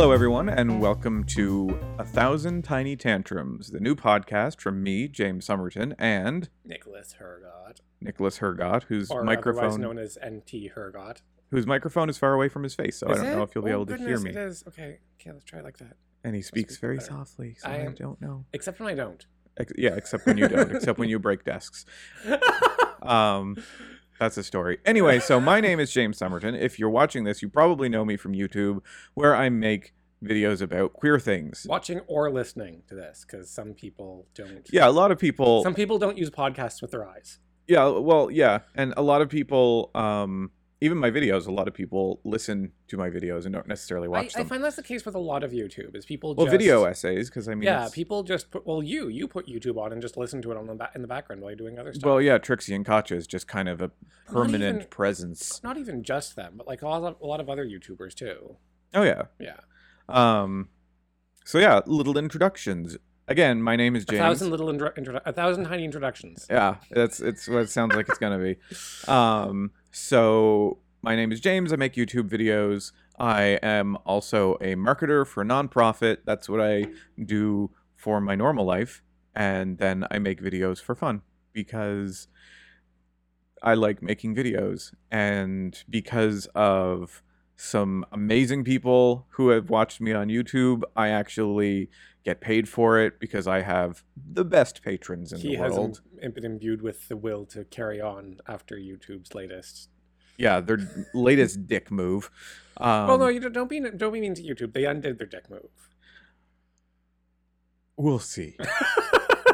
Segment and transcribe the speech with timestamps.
[0.00, 5.44] Hello, everyone, and welcome to A Thousand Tiny Tantrums, the new podcast from me, James
[5.44, 11.22] Somerton, and Nicholas Hergott, Nicholas Hergott, whose or microphone known as NT Hergott.
[11.50, 13.72] whose microphone is far away from his face, so I don't know if you'll be
[13.72, 14.30] Oh, able to hear me.
[14.30, 14.62] It is.
[14.68, 15.96] Okay, okay, let's try it like that.
[16.22, 17.08] And he speaks speak very better.
[17.08, 18.44] softly, so I I, don't know.
[18.52, 19.26] Except when I don't.
[19.58, 21.84] Ex- yeah, except when you don't, except when you break desks.
[23.00, 23.56] Um,
[24.18, 24.78] that's a story.
[24.84, 26.54] Anyway, so my name is James Somerton.
[26.54, 28.80] If you're watching this, you probably know me from YouTube,
[29.14, 31.66] where I make videos about queer things.
[31.68, 34.68] Watching or listening to this, because some people don't.
[34.70, 35.62] Yeah, a lot of people.
[35.62, 37.38] Some people don't use podcasts with their eyes.
[37.66, 41.74] Yeah, well, yeah, and a lot of people, um, even my videos, a lot of
[41.74, 44.46] people listen to my videos and don't necessarily watch I them.
[44.46, 45.96] I find that's the case with a lot of YouTube.
[45.96, 48.64] Is people well, just, video essays, because I mean, yeah, it's- people just put.
[48.66, 51.02] Well, you you put YouTube on and just listen to it on the ba- in
[51.02, 52.06] the background while you're doing other stuff.
[52.06, 53.90] well, yeah, Trixie and Katya is just kind of a
[54.26, 55.60] permanent even- presence.
[55.64, 58.56] not even just them, but like a lot of, a lot of other YouTubers too.
[58.94, 59.56] Oh yeah, Yeah,
[60.08, 60.68] um,
[61.44, 62.96] so yeah, little introductions.
[63.26, 64.20] Again, my name is James.
[64.20, 66.46] a thousand little intro- introdu- a thousand tiny introductions.
[66.48, 68.56] Yeah, that's it's what it sounds like it's gonna be.
[69.08, 71.72] Um, so my name is James.
[71.72, 72.92] I make YouTube videos.
[73.18, 76.18] I am also a marketer for a nonprofit.
[76.24, 76.86] That's what I
[77.24, 79.02] do for my normal life,
[79.34, 81.22] and then I make videos for fun
[81.52, 82.28] because
[83.62, 87.22] I like making videos, and because of
[87.60, 91.90] some amazing people who have watched me on YouTube, I actually
[92.24, 95.72] get paid for it because I have the best patrons in he the world.
[95.72, 96.00] world.
[96.22, 99.88] im- been imbued with the will to carry on after YouTube's latest.
[100.36, 100.78] Yeah, their
[101.12, 102.30] latest dick move.
[102.76, 104.72] Um, well, no, you don't, don't be don't be mean to YouTube.
[104.72, 105.68] They undid their dick move.
[107.96, 108.56] we'll see.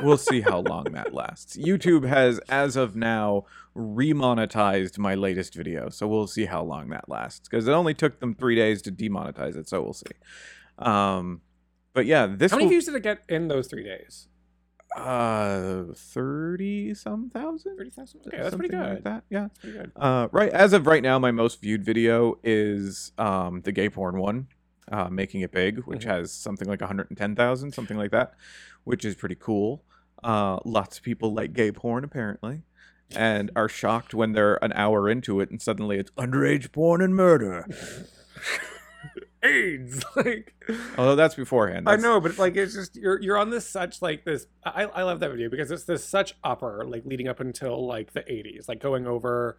[0.05, 1.57] we'll see how long that lasts.
[1.57, 3.45] YouTube has, as of now,
[3.77, 7.49] remonetized my latest video, so we'll see how long that lasts.
[7.49, 10.07] Because it only took them three days to demonetize it, so we'll see.
[10.79, 11.41] Um,
[11.93, 14.29] but yeah, this How many will, views did it get in those three days?
[14.97, 18.21] uh thirty some thousand, Thirty thousand.
[18.29, 18.79] Okay, that's pretty good.
[18.95, 19.41] Like that, yeah.
[19.49, 19.93] That's pretty good.
[19.97, 24.19] Uh, right as of right now, my most viewed video is um, the gay porn
[24.19, 24.47] one,
[24.93, 26.11] uh, making it big, which Mhm.
[26.11, 28.35] has something like 110,000, something like that,
[28.85, 29.83] which is pretty cool.
[30.25, 32.62] Uh, lots of people like gay porn apparently,
[33.15, 37.15] and are shocked when they're an hour into it and suddenly it's underage porn and
[37.15, 37.67] murder.
[39.43, 40.55] AIDS, like
[40.97, 41.89] Although that's beforehand.
[41.89, 44.47] I know, but like it's just you're you're on this such like this.
[44.65, 48.15] I I love that video because it's this such upper like leading up until like
[48.15, 49.59] the '80s, like going over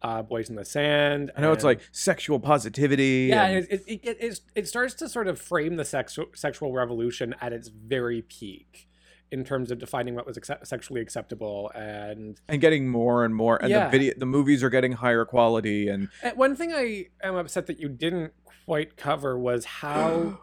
[0.00, 1.32] uh Boys in the Sand.
[1.36, 3.26] I know it's like sexual positivity.
[3.30, 6.72] yeah, and- it, it, it, it, it starts to sort of frame the sexual sexual
[6.72, 8.88] revolution at its very peak
[9.32, 13.56] in terms of defining what was accept- sexually acceptable and and getting more and more,
[13.60, 13.84] and Yeah.
[13.86, 17.66] the video, the movies are getting higher quality, and Uh, one thing I am upset
[17.66, 18.32] that you didn't
[18.66, 20.38] quite cover was how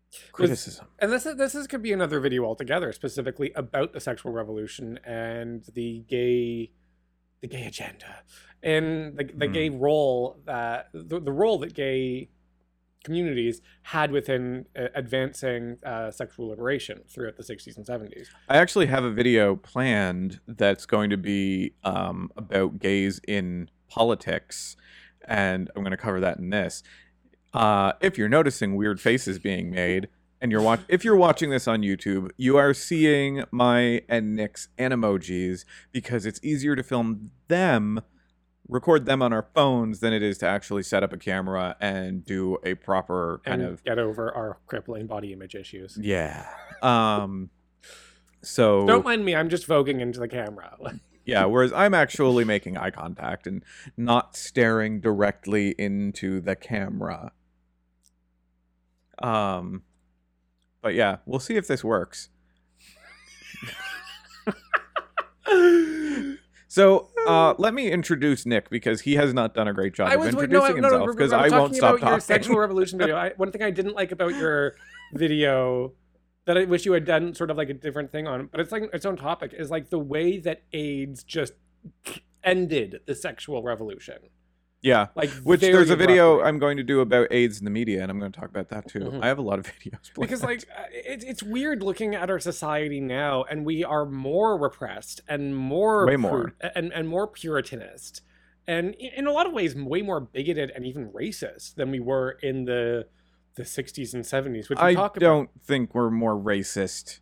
[0.32, 0.86] criticism.
[0.98, 4.98] and this is, this is could be another video altogether specifically about the sexual revolution
[5.04, 6.72] and the gay
[7.40, 8.22] the gay agenda
[8.62, 9.52] and the, the Hmm.
[9.52, 12.28] gay role that the, the role that gay
[13.04, 18.86] communities had within uh, advancing uh, sexual liberation throughout the 60s and 70s I actually
[18.86, 24.76] have a video planned that's going to be um, about gays in politics,
[25.26, 26.82] and I'm going to cover that in this.
[27.52, 30.08] Uh, if you're noticing weird faces being made,
[30.40, 34.68] and you're watch- if you're watching this on YouTube, you are seeing my and Nick's
[34.78, 38.00] animojis because it's easier to film them,
[38.70, 42.24] record them on our phones than it is to actually set up a camera and
[42.24, 46.46] do a proper kind and of get over our crippling body image issues yeah.
[46.82, 47.50] Um,
[48.42, 50.74] so don't mind me i'm just voguing into the camera
[51.30, 53.62] Yeah, whereas I'm actually making eye contact and
[53.96, 57.30] not staring directly into the camera.
[59.22, 59.82] Um
[60.82, 62.30] but yeah, we'll see if this works.
[66.70, 70.14] so, uh let me introduce Nick because he has not done a great job I
[70.14, 72.10] of was no, introducing no, no, himself because I'm I won't talking stop about your
[72.10, 72.20] talking.
[72.20, 73.16] sexual revolution video.
[73.16, 74.76] I, one thing I didn't like about your
[75.12, 75.92] video
[76.46, 78.72] that I wish you had done sort of like a different thing on, but it's
[78.72, 81.52] like its own topic is like the way that AIDS just
[82.42, 84.16] ended the sexual revolution.
[84.82, 85.08] Yeah.
[85.14, 86.40] Like Which there's a video.
[86.40, 88.68] I'm going to do about AIDS in the media, and I'm going to talk about
[88.70, 89.00] that too.
[89.00, 89.22] Mhm.
[89.22, 92.38] I have a lot of videos because like uh, it, it's weird looking at our
[92.38, 96.54] society now and we are more repressed and more Way more.
[96.74, 98.22] and, and more puritanist
[98.66, 102.32] and in a lot of ways way more bigoted and even racist than we were
[102.42, 103.06] in the
[103.56, 107.18] the 60s and 70s which we I talk about don't think we're more racist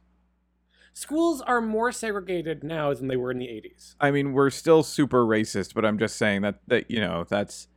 [0.93, 4.83] schools are more segregated now than they were in the 80s I mean, we're still
[4.83, 7.69] super racist, but I'm just saying that that you know that's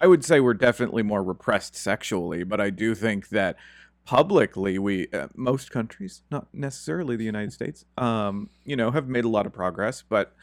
[0.00, 3.56] I would say we're definitely more repressed sexually, but I do think that
[4.04, 9.24] publicly we uh, most countries, not necessarily the United States, um, you know, have made
[9.24, 10.34] a lot of progress, but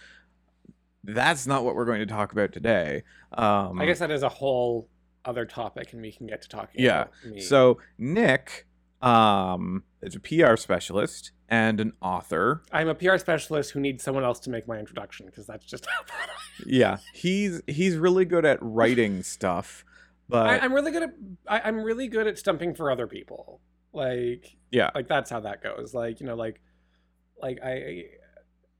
[1.03, 3.03] that's not what we're going to talk about today.
[3.33, 4.88] Um, I guess that is a whole
[5.25, 6.81] other topic, and we can get to talking.
[6.81, 7.06] Yeah.
[7.39, 7.79] So.
[7.97, 8.67] Nick
[9.01, 12.63] um, is a PR specialist and an author.
[12.71, 15.86] I'm a PR specialist who needs someone else to make my introduction because that's just
[15.98, 19.86] how bad I Yeah, he's he's really good at writing stuff,
[20.27, 21.13] but I, I'm really good at
[21.48, 23.59] I, I'm really good at stumping for other people.
[23.94, 25.94] Like yeah, like that's how that goes.
[25.94, 26.62] Like you know like
[27.42, 28.06] like I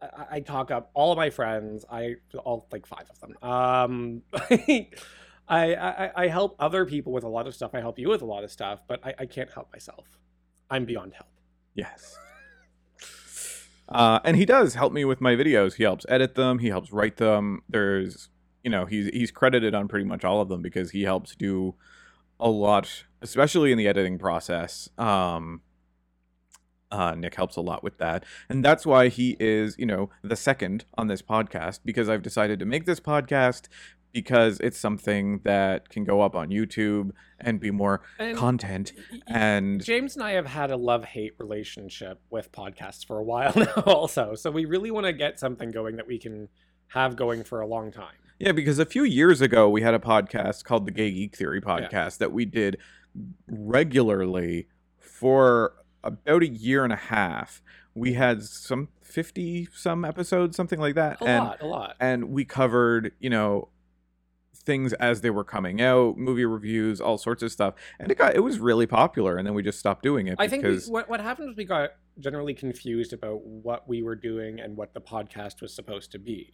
[0.01, 1.83] I, I talk up all of my friends.
[1.91, 2.15] I
[2.45, 3.35] all like five of them.
[3.44, 4.21] Um,
[5.50, 7.71] I, I I help other people with a lot of stuff.
[7.73, 10.06] I help you with a lot of stuff, but I, I can't help myself.
[10.69, 11.27] I'm beyond help.
[11.75, 12.18] yes.
[13.91, 15.73] Uh, and he does help me with my videos.
[15.75, 16.59] He helps edit them.
[16.59, 17.61] He helps write them.
[17.67, 18.29] There's,
[18.63, 21.75] you know, he's he's credited on pretty much all of them because he helps do
[22.39, 24.89] a lot, especially in the editing process.
[24.97, 25.61] Um,
[26.89, 30.35] uh, Nick helps a lot with that, and that's why he is, you know, the
[30.35, 33.67] second on this podcast because I've decided to make this podcast
[34.11, 38.93] because it's something that can go up on YouTube and be more And content.
[39.27, 43.53] And James and I have had a love hate relationship with podcasts for a while
[43.55, 44.35] now, also.
[44.35, 46.49] So we really want to get something going that we can
[46.87, 48.15] have going for a long time.
[48.39, 51.61] Yeah, because a few years ago we had a podcast called the Gay Geek Theory
[51.61, 52.77] podcast that we did
[53.47, 54.67] regularly
[54.99, 55.73] for
[56.03, 57.61] about a year and a half.
[57.93, 61.21] We had some 50 some episodes, something like that.
[61.21, 61.95] A and lot, a lot.
[61.99, 63.67] and we covered, you know,
[64.61, 67.75] things as they were coming out, movie reviews, all sorts of stuff.
[67.99, 70.47] And it got it was really popular and then we just stopped doing it I
[70.47, 74.59] think we, what what happened was we got generally confused about what we were doing
[74.59, 76.53] and what the podcast was supposed to be.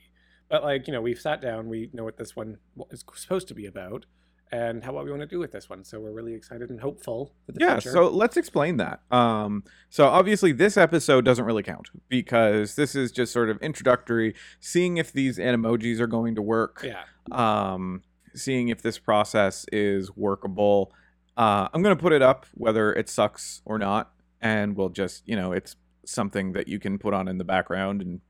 [0.49, 2.57] But like you know, we've sat down, we know what this one
[2.91, 4.05] is supposed to be about,
[4.51, 5.83] and how what we want to do with this one.
[5.83, 7.91] So we're really excited and hopeful for the yeah future.
[7.91, 13.11] so let's explain that um so obviously this episode doesn't really count because this is
[13.11, 18.01] just sort of introductory seeing if these emojis are going to work yeah, um
[18.35, 20.91] seeing if this process is workable
[21.35, 24.11] uh i'm gonna put it up whether it sucks or not
[24.41, 28.01] and we'll just you know it's something that you can put on in the background
[28.01, 28.21] and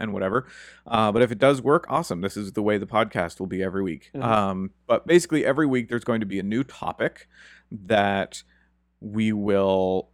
[0.00, 0.46] and whatever.
[0.86, 2.20] Uh, but if it does work awesome.
[2.20, 4.10] This is the way the podcast will be every week.
[4.14, 4.22] Mhm.
[4.22, 7.28] um, but basically every week there's going to be a new topic
[7.70, 8.42] that
[9.00, 10.10] we will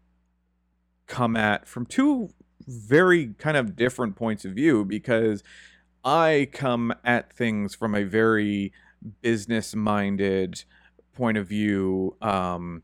[1.07, 2.31] come at from two
[2.67, 5.43] very kind of different points of view because
[6.05, 8.73] I come at things from a very
[9.23, 10.65] business minded
[11.15, 12.83] point of view um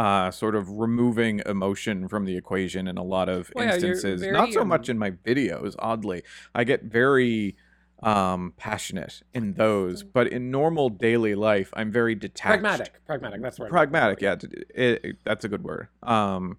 [0.00, 4.32] uh sort of removing emotion from the equation in a lot of Well, instances very,
[4.32, 6.22] not so much um, in my videos oddly
[6.54, 7.54] i get very
[8.02, 13.42] um passionate in those but in normal daily life i'm very detached pragmatic, pragmatic.
[13.42, 13.70] That's right.
[13.70, 14.36] pragmatic yeah
[14.74, 16.56] it, it, that's a good word um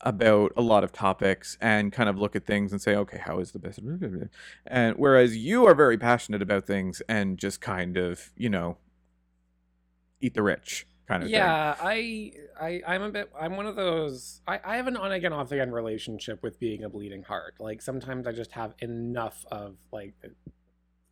[0.00, 3.40] about a lot of topics and kind of look at things and say okay how
[3.40, 3.80] is the best
[4.66, 8.78] and whereas you are very passionate about things and just kind of you know
[10.22, 14.42] eat the rich kind of yeah i i i'm a bit i'm one of those
[14.46, 17.54] i i have an on again off again relationship with being a bleeding heart.
[17.58, 20.14] Like sometimes i just have enough of like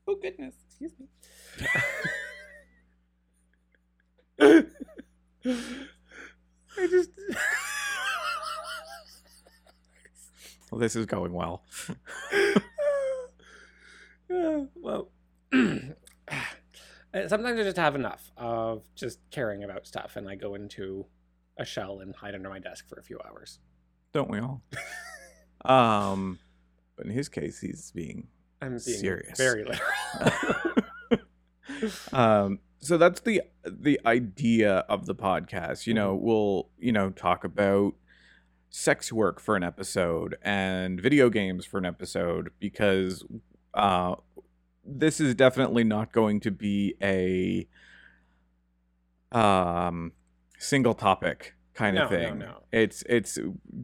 [0.06, 1.06] oh goodness excuse me.
[6.78, 7.10] I just
[10.70, 11.64] well, this is going well.
[14.28, 15.12] Yeah, well
[17.28, 21.06] sometimes i just have enough of just caring about stuff and i go into
[21.58, 23.58] a shell and hide under my desk for a few hours.
[24.12, 24.62] Don't we all?
[25.64, 26.38] Um
[26.96, 28.28] but in his case he's being
[28.62, 29.36] i'm being Serious.
[29.36, 31.22] very literal.
[32.12, 35.86] Um so that's the the idea of the podcast.
[35.86, 37.94] You know we'll you know talk about
[38.70, 43.24] sex work for an episode and video games for an episode because
[43.74, 44.14] uh
[44.86, 47.66] this is definitely not going to be a
[49.36, 50.12] um
[50.58, 52.62] single topic kind of No, no, thing no.
[52.72, 53.38] it's it's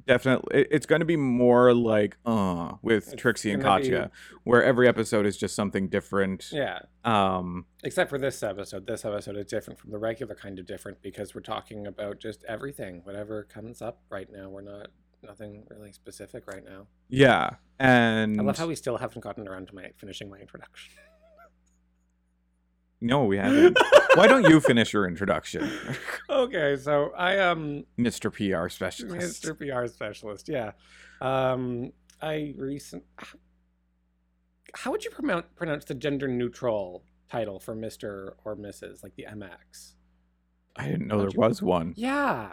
[0.06, 4.10] definitely it's going to be more like uh with It's trixie and gonna be- katya
[4.44, 8.86] where every episode is just something different yeah um Except for this episode.
[8.86, 12.44] This episode is different from the regular kind of different because we're talking about just
[12.48, 14.48] everything, whatever comes up right now.
[14.48, 14.86] We're not
[15.22, 16.86] nothing really specific right now.
[17.08, 20.92] yeah and I love how we still haven't gotten around to my finishing my introduction.
[23.00, 23.76] no we haven't
[24.14, 25.68] why don't you finish your introduction
[26.30, 29.56] okay, so I um mr pr specialist Mr.
[29.58, 30.72] PR specialist, yeah.
[31.20, 33.02] Um I recent
[34.74, 38.32] how would you pronounce pronounce the gender neutral title for Mr.
[38.44, 39.02] or Mrs.
[39.02, 39.94] like the MX.
[40.76, 41.94] I didn't know Don't there you- was one.
[41.96, 42.52] Yeah.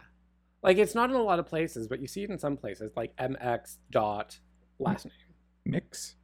[0.61, 2.91] Like it's not in a lot of places, but you see it in some places,
[2.95, 4.39] like MX dot
[4.77, 5.13] last name.
[5.65, 6.15] Mix.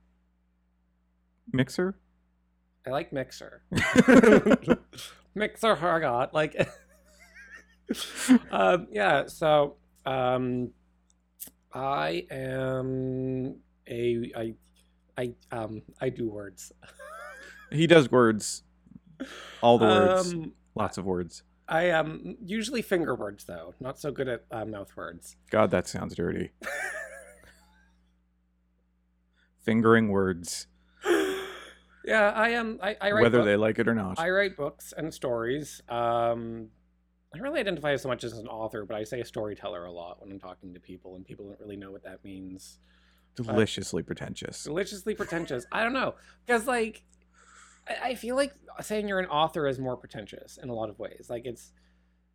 [1.51, 1.97] Mixer.
[2.85, 3.61] I like Mixer.
[5.35, 6.33] Mixer Hergott.
[6.33, 6.69] Like
[8.51, 9.75] um yeah, so
[10.05, 10.71] um
[11.73, 14.53] I am a I
[15.17, 16.71] I um I do words.
[17.71, 18.63] He does words.
[19.61, 20.33] All the words.
[20.33, 21.43] Um Lots of words.
[21.67, 25.35] I am usually finger words though, not so good at uh, mouth words.
[25.49, 26.51] God, that sounds dirty.
[29.63, 30.67] Fingering words,
[32.05, 32.79] yeah, I am.
[32.83, 34.19] I, I write whether they like it or not.
[34.19, 35.81] I write books and stories.
[35.89, 36.67] Um,
[37.33, 39.91] I don't really identify so much as an author, but I say a storyteller a
[39.91, 42.79] lot when I'm talking to people, and people don't really know what that means.
[43.35, 44.63] Deliciously pretentious.
[44.63, 45.65] Deliciously pretentious.
[45.71, 47.03] I don't know, because like,
[47.87, 50.99] I, I feel like saying you're an author is more pretentious in a lot of
[50.99, 51.27] ways.
[51.29, 51.71] Like it's,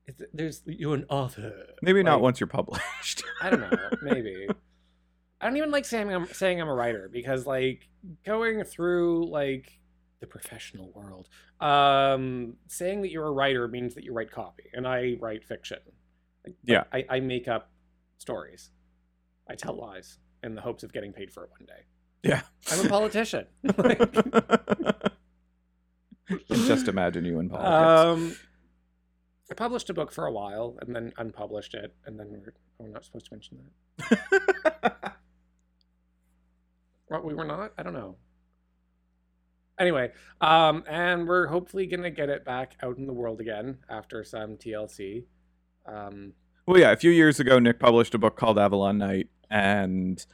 [0.07, 1.53] it's there's you're an author.
[1.83, 3.23] Maybe not once you're published.
[3.41, 3.71] I don't know.
[4.03, 4.49] Maybe.
[5.41, 7.89] I don't even like saying I'm saying I'm a writer because like
[8.25, 9.79] going through like
[10.21, 11.29] the professional world,
[11.61, 15.79] um, saying that you're a writer means that you write copy, and I write fiction.
[16.45, 16.85] Like, Yeah.
[16.93, 17.71] I, I make up
[18.19, 18.71] stories.
[19.49, 21.85] I tell lies in the hopes of getting paid for it one day.
[22.23, 22.43] yeah.
[22.71, 23.47] I'm a politician.
[23.79, 23.99] Like,
[26.49, 28.35] just imagine you in politics.
[28.35, 28.37] um,
[29.51, 32.85] I published a book for a while and then unpublished it, and then we're, oh,
[32.85, 33.59] we're not supposed to mention
[33.99, 35.17] that.
[37.11, 37.73] What we were not?
[37.77, 38.15] I don't know.
[39.81, 44.23] Anyway, um, and we're hopefully gonna get it back out in the world again after
[44.23, 45.25] some TLC.
[45.87, 46.35] Um,
[46.67, 46.93] well, yeah.
[46.93, 50.25] A few years ago, Nick published a book called Avalon Night, and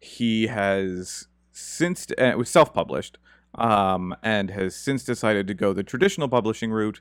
[0.00, 3.18] he has since it was self-published,
[3.56, 7.00] um, and has since decided to go the traditional publishing route,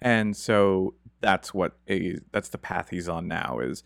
[0.00, 3.82] and so that's what a that's the path he's on now is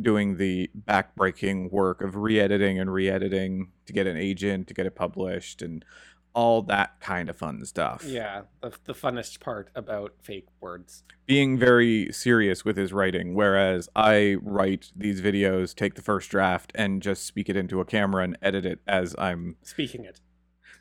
[0.00, 4.94] doing the backbreaking work of re-editing and re-editing to get an agent to get it
[4.94, 5.84] published and
[6.34, 8.02] all that kind of fun stuff.
[8.06, 11.04] yeah, the, the funnest part about fake words.
[11.26, 16.72] being very serious with his writing, whereas I write these videos, take the first draft,
[16.74, 19.56] and just speak it into a camera and edit it as I'm.
[19.62, 20.20] Speaking it.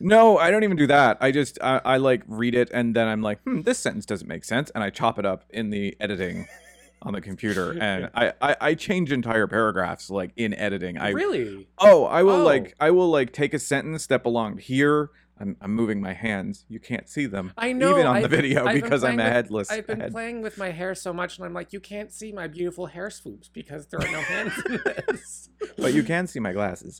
[0.04, 1.18] No, I don't even do that.
[1.22, 4.28] I just I, I like read it and then I'm like, hmm, this sentence doesn't
[4.28, 6.48] make sense, and I chop it up in the editing
[7.04, 10.98] on the computer, and I, I I change entire paragraphs like in editing.
[10.98, 11.68] I really?
[11.80, 12.44] oh I will Oh.
[12.44, 15.10] like I will like take a sentence that belonged here.
[15.40, 16.66] I'm, I'm moving my hands.
[16.70, 17.52] You can't see them.
[17.58, 17.94] I know.
[17.94, 20.00] even on the I've video I've been because I'm playing a with- headless I've been
[20.00, 20.12] head.
[20.12, 23.10] playing with my hair so much, and I'm like, you can't see my beautiful hair
[23.10, 25.50] swoops because there are no hands in this.
[25.80, 27.00] but you can see my glasses.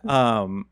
[0.08, 0.66] Um,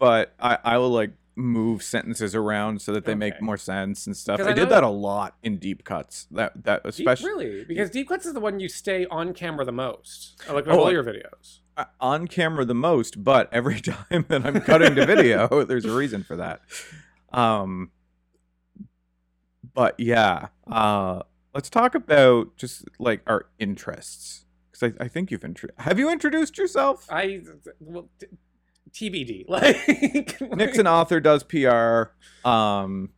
[0.00, 3.44] but I, I will like move sentences around so that they make Okay.
[3.44, 4.38] more sense and stuff.
[4.38, 6.26] 'Cause I, I did know- that a lot in deep cuts.
[6.32, 9.64] That that Deep- especially really, because deep cuts is the one you stay on camera
[9.64, 10.42] the most.
[10.48, 11.60] I look at Oh, all I- your videos.
[11.76, 15.94] uh, on camera the most, but every time that I'm cutting to video, there's a
[15.96, 16.60] reason for that.
[17.32, 17.92] Um,
[19.74, 21.22] but yeah, uh,
[21.54, 26.10] let's talk about just like our interests because I, I think you've intro- have you
[26.10, 27.06] introduced yourself?
[27.10, 27.42] I
[27.78, 28.26] well, t-
[28.92, 29.44] TBD.
[29.48, 32.12] Like Nick's an author, does PR.
[32.48, 33.10] Um,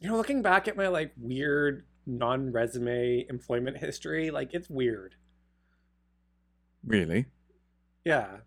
[0.00, 5.14] You know, looking back at my like weird non-resume employment history, like it's weird.
[6.84, 7.26] really?
[8.04, 8.38] Yeah,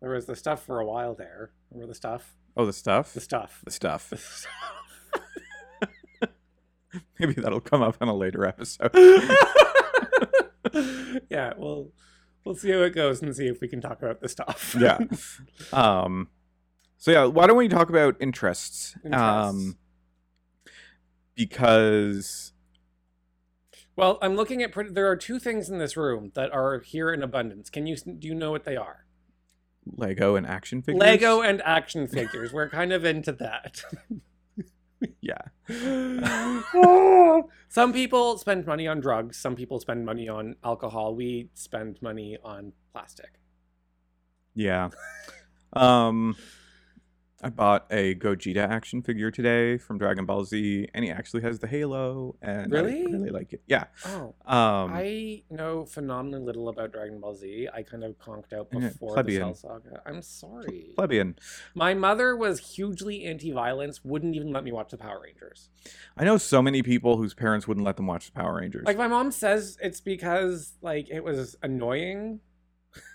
[0.00, 1.52] there was the stuff for a while there.
[1.70, 2.34] Remember the stuff?
[2.56, 3.14] Oh, the stuff.
[3.14, 3.60] The stuff.
[3.64, 4.10] The stuff.
[4.10, 4.50] The stuff.
[7.18, 8.90] Maybe that'll come up in a later episode.
[11.30, 11.88] yeah, well,
[12.44, 14.76] we'll see how it goes and see if we can talk about the stuff.
[14.78, 14.98] yeah.
[15.72, 16.28] Um.
[16.98, 18.94] So yeah, why don't we talk about interests?
[19.10, 19.76] Um,
[21.34, 22.52] because
[23.96, 24.70] Well, I'm looking at.
[24.72, 27.70] Pretty, there are two things in this room that are here in abundance.
[27.70, 29.04] Can you do you know what they are?
[29.84, 31.00] Lego and action figures.
[31.00, 32.52] Lego and action figures.
[32.52, 33.82] We're kind of into that.
[35.20, 35.42] Yeah.
[37.68, 39.36] some people spend money on drugs.
[39.36, 41.14] Some people spend money on alcohol.
[41.14, 43.38] We spend money on plastic.
[44.54, 44.90] Yeah.
[45.72, 46.36] Um.
[47.44, 51.58] I bought a Gogeta action figure today from Dragon Ball Z, and he actually has
[51.58, 53.00] the halo, and Really?
[53.00, 53.62] I really like it.
[53.66, 53.84] Yeah.
[54.06, 54.92] Oh, Um.
[54.94, 57.68] I know phenomenally little about Dragon Ball Z.
[57.74, 59.36] I kind of conked out Yeah, before the.
[59.36, 60.02] Cell Saga.
[60.06, 60.92] I'm sorry.
[60.94, 61.34] plebeian.
[61.74, 64.04] My mother was hugely anti-violence.
[64.04, 65.68] Wouldn't even let me watch the Power Rangers.
[66.16, 68.86] I know so many people whose parents wouldn't let them watch the Power Rangers.
[68.86, 72.38] Like my mom says, it's because like it was annoying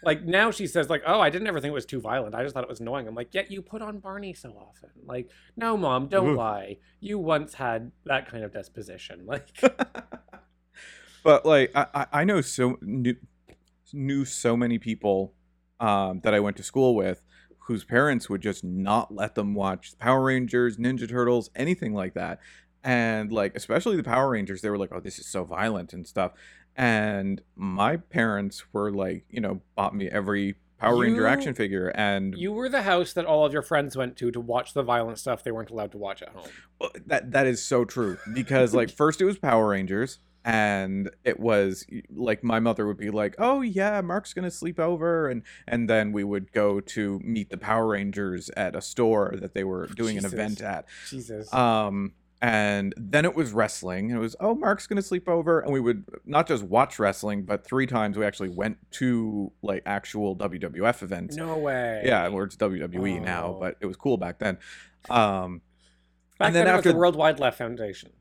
[0.04, 2.34] Like now she says like, "Oh, I didn't ever think it was too violent.
[2.36, 4.90] I just thought it was annoying." I'm like, "Yet you put on Barney so often."
[5.06, 6.38] Like, "No, mom, don't Oof.
[6.38, 6.78] lie.
[7.00, 9.48] You once had that kind of disposition." Like,
[11.24, 13.16] but like I, I- I know so knew,
[13.94, 15.34] knew so many people
[15.80, 17.22] um, that I went to school with
[17.60, 22.40] whose parents would just not let them watch Power Rangers, Ninja Turtles, anything like that.
[22.84, 26.08] And like especially the Power Rangers, they were like, "Oh, this is so violent and
[26.08, 26.32] stuff."
[26.78, 32.38] And my parents were like, you know, bought me every Power Ranger action figure, and
[32.38, 35.18] you were the house that all of your friends went to to watch the violent
[35.18, 36.50] stuff they weren't allowed to watch at home.
[36.80, 41.42] Well, that that is so true because like first it was Power Rangers and it
[41.42, 45.44] was like my mother would be like, "Oh yeah, Mark's going to sleep over." And
[45.68, 49.66] and then we would go to meet the Power Rangers at a store that they
[49.66, 50.32] were doing Jesus.
[50.32, 50.86] an event at.
[51.10, 51.54] Jesus.
[51.54, 55.60] Um and then it was wrestling and it was, "Oh, Mark's going to sleep over."
[55.60, 59.84] And we would not just watch wrestling, but three times we actually went to like
[59.86, 61.36] actual WWF events.
[61.36, 62.04] no way.
[62.06, 63.60] Yeah, where it's WWE now, Oh.
[63.60, 64.58] but it was cool back then.
[65.10, 65.62] Um
[66.40, 68.12] Back and then then, after- the World Wildlife Foundation.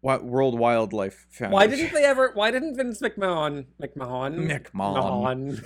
[0.00, 1.52] what World Wildlife Foundation?
[1.52, 2.32] Why didn't they ever?
[2.34, 4.64] Why didn't Vince McMahon McMahon McMahon.
[4.72, 5.64] McMahon-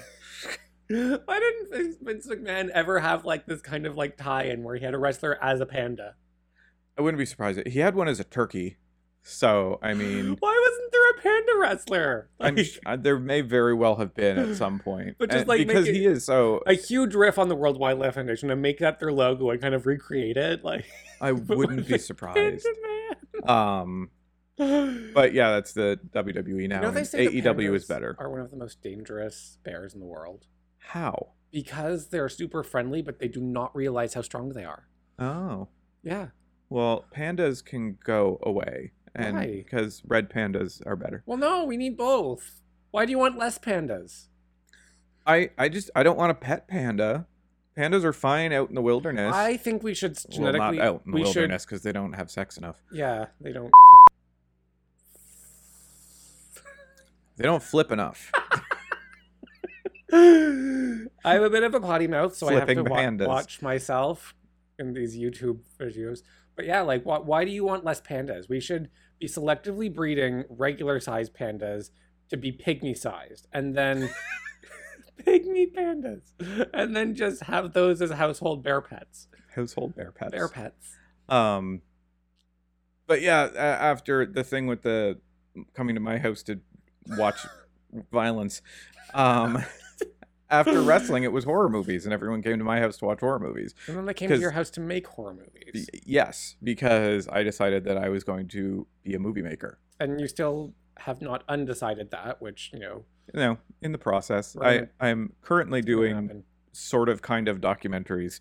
[1.27, 4.95] Why didn't Vince McMahon ever have like this kind of like tie-in where he had
[4.95, 6.15] a wrestler as a panda?
[6.99, 7.61] I wouldn't be surprised.
[7.67, 8.77] He had one as a turkey,
[9.23, 12.31] so I mean, Why wasn't there a panda wrestler?
[12.41, 15.41] I'm, Like, sh- uh, there may very well have been at some point, But just,
[15.41, 16.61] And- like, because he is so.
[16.67, 19.75] a huge riff on the World Wildlife Foundation and make that their logo and kind
[19.75, 20.65] of recreate it.
[20.65, 20.87] Like
[21.21, 22.67] I wouldn't be surprised.
[22.67, 24.11] Panda Um,
[24.57, 26.77] but yeah, that's the WWE now.
[26.77, 28.17] You know, they say AEW is better.
[28.19, 30.47] Are one of the most dangerous bears in the world
[30.79, 31.29] How?
[31.53, 34.89] because they're super friendly, but they do not realize how strong they are.
[35.19, 35.69] Oh,
[36.03, 36.29] Yeah.
[36.71, 39.47] Well, pandas can go away, and Why?
[39.47, 41.23] because red pandas are better.
[41.27, 42.61] Well, no, we need both.
[42.91, 44.27] Why do you want less pandas?
[45.27, 47.27] I I just I don't want a pet panda.
[47.77, 49.33] Pandas are fine out in the wilderness.
[49.35, 50.79] I think we should well, genetically.
[50.79, 52.83] not out in the we wilderness because they don't have sex enough.
[52.93, 53.71] Yeah, they don't.
[57.37, 58.33] They don't flip enough.
[60.13, 63.29] I have a bit of a potty mouth, so I have to wa- pandas.
[63.29, 64.35] watch myself
[64.79, 66.23] in these YouTube videos.
[66.59, 68.49] But yeah, like, why, why do you want less pandas?
[68.49, 68.91] We should
[69.21, 71.91] be selectively breeding regular sized pandas
[72.31, 74.11] to be pygmy sized, and then
[75.25, 76.33] pygmy pandas,
[76.75, 79.29] and then just have those as household bear pets.
[79.55, 80.33] Household bear pets.
[80.33, 80.97] Bear pets.
[81.29, 81.83] Um,
[83.07, 85.21] but yeah, after the thing with the
[85.75, 86.59] coming to my house to
[87.11, 87.39] watch
[88.11, 88.63] violence,
[89.15, 89.65] um,
[90.51, 93.39] after wrestling, it was horror movies, and everyone came to my house to watch horror
[93.39, 93.75] movies.
[93.87, 97.43] And then they came to your house to make horror movies, Y- Yes, because I
[97.43, 99.79] decided that I was going to be a movie maker.
[100.01, 103.05] and you still have not undecided that, which you know.
[103.35, 104.89] You know, in the process, Right.
[105.01, 108.41] I I'm currently doing sort of kind of documentaries,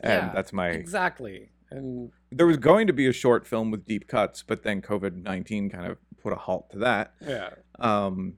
[0.00, 1.52] and Yeah, that's my exactly.
[1.70, 5.22] And there was going to be a short film with deep cuts, but then COVID
[5.22, 7.14] nineteen kind of put a halt to that.
[7.20, 8.34] yeah, Um,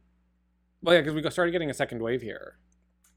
[0.82, 2.58] well, yeah, because we started getting a second wave here.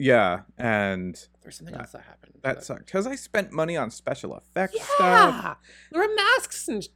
[0.02, 2.34] Yeah, and There's something That- else that happened.
[2.44, 5.56] that but- sucked because I spent money on special effects stuff, Yeah,
[5.92, 6.88] there were masks and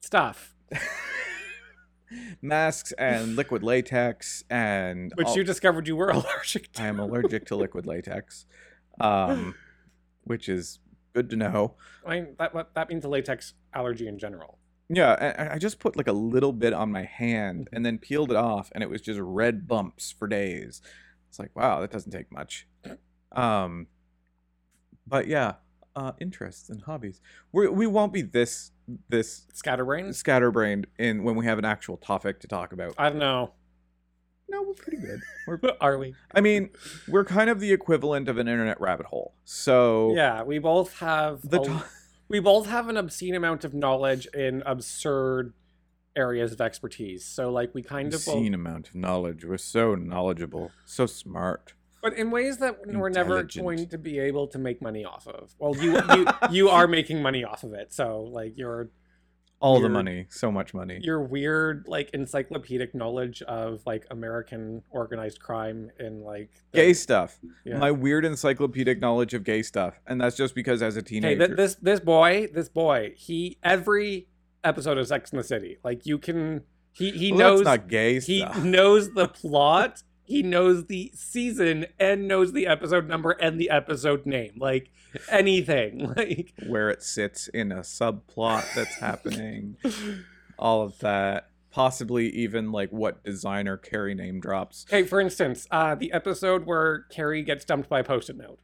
[0.00, 0.54] stuff,
[2.42, 6.82] masks, and liquid latex, and which all- you discovered you were allergic to.
[6.82, 8.46] I am allergic to liquid latex,
[9.00, 9.54] um,
[10.24, 10.78] which is
[11.12, 11.74] good to know.
[12.06, 14.58] I mean, that that means a latex allergy in general.
[14.90, 18.30] Yeah, I, I just put like a little bit on my hand and then peeled
[18.30, 20.80] it off, and it was just red bumps for days.
[21.28, 22.66] It's like, wow, that doesn't take much.
[23.32, 23.86] Um,
[25.06, 25.54] but yeah,
[25.94, 27.20] uh, interests and hobbies.
[27.52, 28.70] We we won't be this
[29.08, 32.94] this scatterbrained scatterbrained in when we have an actual topic to talk about.
[32.98, 33.52] I don't know.
[34.50, 35.20] No, we're pretty good.
[35.46, 36.14] We're, Are we?
[36.34, 36.70] I mean,
[37.06, 39.34] we're kind of the equivalent of an internet rabbit hole.
[39.44, 41.84] So Yeah, we both have the to-
[42.28, 45.52] we both have an obscene amount of knowledge in absurd
[46.18, 47.24] areas of expertise.
[47.24, 49.44] So like we kind of obscene amount of knowledge.
[49.44, 51.74] We're so knowledgeable, so smart.
[52.02, 55.54] but in ways that we're never going to be able to make money off of.
[55.58, 57.92] Well, you you you are making money off of it.
[57.92, 58.06] So
[58.40, 58.90] like your
[59.60, 60.96] All the money, so much money.
[61.02, 67.30] your weird like encyclopedic knowledge of like American organized crime in like the- Gay stuff.
[67.64, 67.78] Yeah.
[67.78, 71.46] My weird encyclopedic knowledge of gay stuff, and that's just because as a Hey, teenager.
[71.46, 74.28] th- this this boy, this boy, he every
[74.64, 78.20] episode of Sex in the City, like you can, he he Well, knows not gay
[78.20, 83.70] he knows the plot, he knows the season, and knows the episode number and the
[83.70, 84.90] episode name, like
[85.30, 89.76] anything, like Where it sits in a subplot that's happening,
[90.58, 91.50] all of that.
[91.70, 94.84] possibly even like what designer Carrie name drops.
[94.88, 98.58] Okay, for instance, uh, the episode where Carrie gets dumped by a post-it note.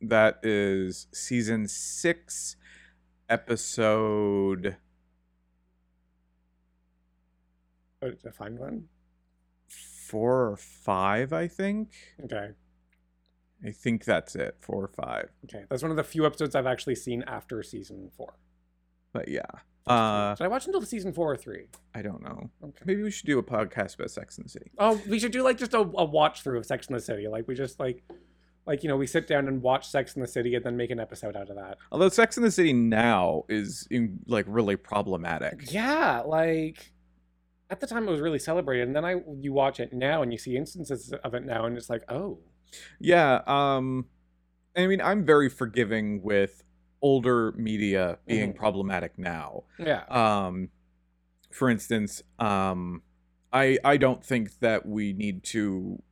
[0.00, 2.56] That is season six,
[3.28, 4.76] episode
[8.02, 8.84] Oh, did I find one?
[9.68, 11.90] four or five, I think.
[12.24, 12.50] Okay.
[13.66, 15.30] I think that's it, four or five.
[15.46, 15.64] Okay.
[15.70, 18.34] That's one of the few episodes I've actually seen after season four.
[19.14, 19.40] But yeah,
[19.86, 21.68] uh, Did I watch until season four or three?
[21.94, 22.50] I don't know.
[22.62, 22.82] Okay.
[22.84, 24.70] Maybe we should do a podcast about Sex and the City.
[24.78, 27.26] Oh, we should do like just a, a watch through of Sex in the City.
[27.28, 28.02] Like we just like,
[28.66, 30.90] like you know, we sit down and watch Sex in the City and then make
[30.90, 31.78] an episode out of that.
[31.92, 35.70] Although Sex and the City now is in, like really problematic.
[35.72, 36.92] Yeah, like
[37.70, 40.32] at the time it was really celebrated, and then I you watch it now and
[40.32, 42.38] you see instances of it now, and it's like, oh,
[43.00, 44.06] Yeah, um
[44.76, 46.62] I mean I'm very forgiving with
[47.02, 48.56] older media being Mhm.
[48.56, 49.64] problematic now.
[49.78, 50.70] yeah, Um
[51.52, 53.02] for instance, um
[53.52, 56.02] I I don't think that we need to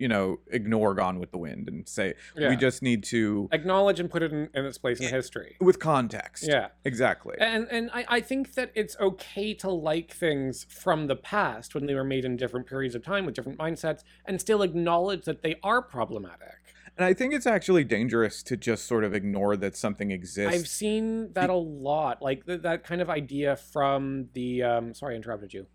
[0.00, 2.48] you know, ignore Gone with the Wind and say yeah.
[2.48, 5.10] we just need to acknowledge and put it in, in its place in Yeah.
[5.10, 5.56] history.
[5.60, 6.44] with context.
[6.48, 7.36] Yeah, Exactly.
[7.38, 11.86] and and I, I think that it's okay to like things from the past when
[11.86, 15.42] they were made in different periods of time with different mindsets, and still acknowledge that
[15.42, 16.56] they are problematic.
[16.96, 20.54] And I think it's actually dangerous to just sort of ignore that something exists.
[20.58, 24.62] I've seen that a lot, like th- that kind of idea from the.
[24.62, 25.66] Um, sorry, I interrupted you.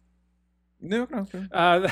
[0.85, 1.47] No, no, no.
[1.51, 1.87] Uh,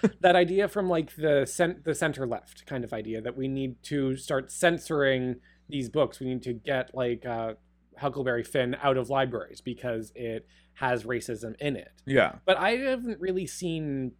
[0.20, 3.82] that idea from like the cent- the center left kind of idea that we need
[3.84, 5.36] to start censoring
[5.68, 6.20] these books.
[6.20, 7.54] We need to get like uh,
[7.98, 11.92] Huckleberry Finn out of libraries because it has racism in it.
[12.06, 12.36] Yeah.
[12.44, 14.12] But I haven't really seen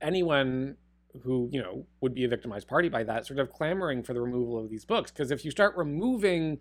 [0.00, 0.76] anyone
[1.24, 4.20] who you know would be a victimized party by that sort of clamoring for the
[4.20, 6.58] removal of these books because if you start removing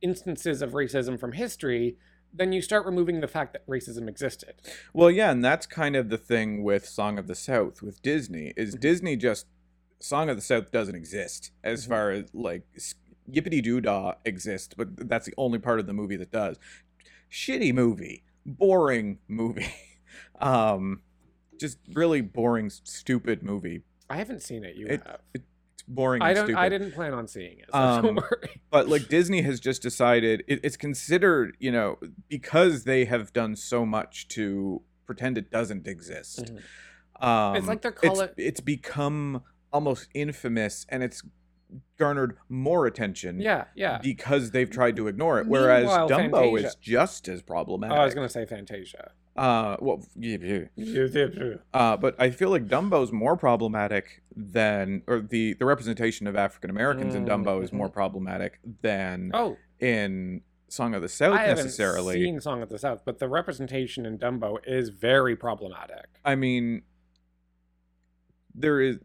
[0.00, 1.96] instances of racism from history
[2.32, 4.54] then you start removing the fact that racism existed
[4.92, 8.52] Well, yeah, and that's kind of the thing with Song of the South with Disney
[8.56, 8.80] is Mhm.
[8.80, 9.46] Disney just
[10.00, 11.88] Song of the South doesn't exist as Mhm.
[11.88, 12.62] far as like
[13.30, 16.56] Yippity Doo Dah exists, but that's the only part of the movie that does.
[17.30, 19.66] Shitty movie, boring movie,
[20.40, 21.02] um,
[21.58, 23.82] just really boring, stupid movie.
[24.10, 25.44] i haven't seen it you It- have It's
[25.88, 26.22] boring.
[26.22, 26.60] i and don't stupid.
[26.60, 29.82] i didn't plan on seeing it so Um, don't worry but like Disney has just
[29.82, 31.98] decided it, it's considered, you know,
[32.28, 36.52] because they have done so much to pretend it doesn't exist.
[36.52, 37.26] Mhm.
[37.26, 41.22] Um, it's like they're it's, calling it's become almost infamous and it's
[41.98, 45.46] garnered more attention yeah yeah because they've tried to ignore it.
[45.46, 47.98] Whereas Meanwhile, Dumbo is just as oh, problematic.
[47.98, 50.02] i was gonna say fantasia Uh, well,
[51.72, 56.70] Uh, but I feel like Dumbo's more problematic than, or the the representation of African
[56.70, 61.64] Americans in Dumbo is more problematic than oh in Song of the South I haven't
[61.64, 62.14] necessarily.
[62.14, 66.06] seen Song of the South, but the representation in Dumbo is very problematic.
[66.24, 66.82] I mean,
[68.54, 68.98] there is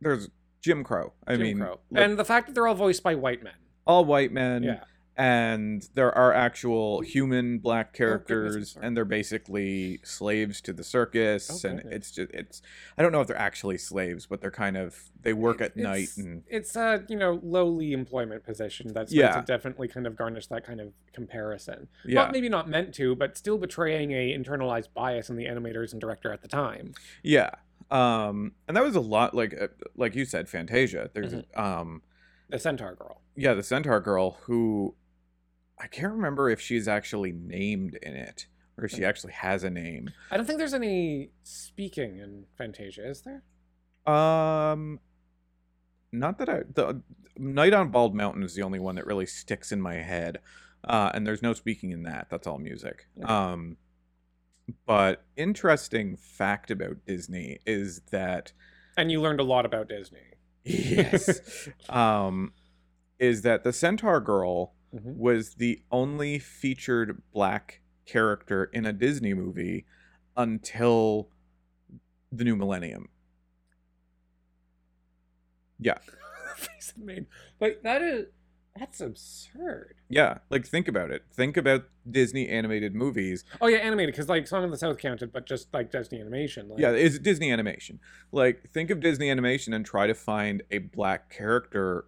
[0.00, 0.30] there's
[0.64, 1.12] Jim Crow.
[1.26, 1.78] I Jim mean, Crow.
[1.90, 3.52] like, and the fact that they're all voiced by white men.
[3.86, 4.62] all white men.
[4.62, 4.84] yeah,
[5.16, 8.86] and there are actual human black Oh, characters sorry.
[8.86, 12.62] and they're basically slaves to the circus Oh, and it's just it's
[12.98, 16.08] i don't know if they're actually slaves but they're kind of they work at night
[16.16, 19.30] and it's a you know lowly employment position that's Yeah.
[19.34, 21.86] meant to definitely kind of garnish that kind of comparison.
[22.04, 25.92] yeah Well, maybe not meant to, but still betraying a internalized bias in the animators
[25.92, 26.92] and director at the time.
[27.22, 27.50] yeah
[27.94, 31.60] um and that was a lot like uh, like you said fantasia there's Mm-hmm.
[31.60, 32.02] um
[32.50, 33.20] The Centaur Girl.
[33.36, 34.94] yeah the centaur girl who
[35.78, 39.70] i can't remember if she's actually named in it or if she actually has a
[39.70, 43.44] name I don't think there's any speaking in Fantasia, is there?
[44.12, 44.98] Um,
[46.10, 47.00] not that I the
[47.38, 50.38] Night on Bald Mountain is the only one that really sticks in my head,
[50.82, 52.26] uh, and there's no speaking in that.
[52.30, 53.06] That's all music.
[53.16, 53.32] Okay.
[53.32, 53.76] Um,
[54.86, 58.52] but interesting fact about Disney is that
[58.96, 60.20] And you learned a lot about Disney.
[60.64, 62.52] yes, um,
[63.18, 65.16] is that the Centaur Girl Mhm.
[65.16, 69.86] was the only featured black character in a Disney movie
[70.36, 71.28] until
[72.30, 73.08] the new millennium.
[75.80, 75.98] Yeah.
[76.56, 77.26] face it made.
[77.60, 78.26] Like that is
[78.78, 79.94] that's absurd.
[80.08, 81.24] Yeah, like think about it.
[81.32, 83.44] Think about Disney animated movies.
[83.60, 86.68] Oh yeah, animated because like Song of the South counted, but just like Disney animation.
[86.68, 88.00] Like, Yeah, it's Disney animation.
[88.32, 92.06] Like think of Disney animation and try to find a black character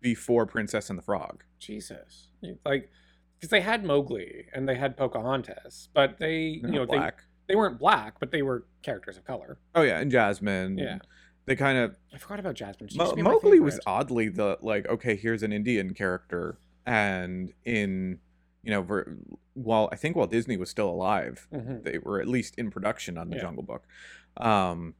[0.00, 1.44] before Princess and the Frog.
[1.60, 2.28] Jesus,
[2.64, 2.90] like
[3.38, 7.18] because they had Mowgli and they had Pocahontas, but they They're you know black.
[7.46, 9.58] they they weren't black, but they were characters of color.
[9.76, 10.78] oh yeah, and Jasmine.
[10.78, 10.98] Yeah.
[11.48, 12.90] They kind of I forgot about Jasmine.
[12.94, 16.58] Mo- used to be my Mowgli was oddly the like okay, here's an Indian character
[16.86, 18.18] and in
[18.62, 19.16] you know, ver-
[19.54, 21.84] while I think while Disney was still alive, Mhm.
[21.84, 23.42] they were at least in production on the Yeah.
[23.42, 23.86] Jungle Book.
[24.36, 24.94] Um,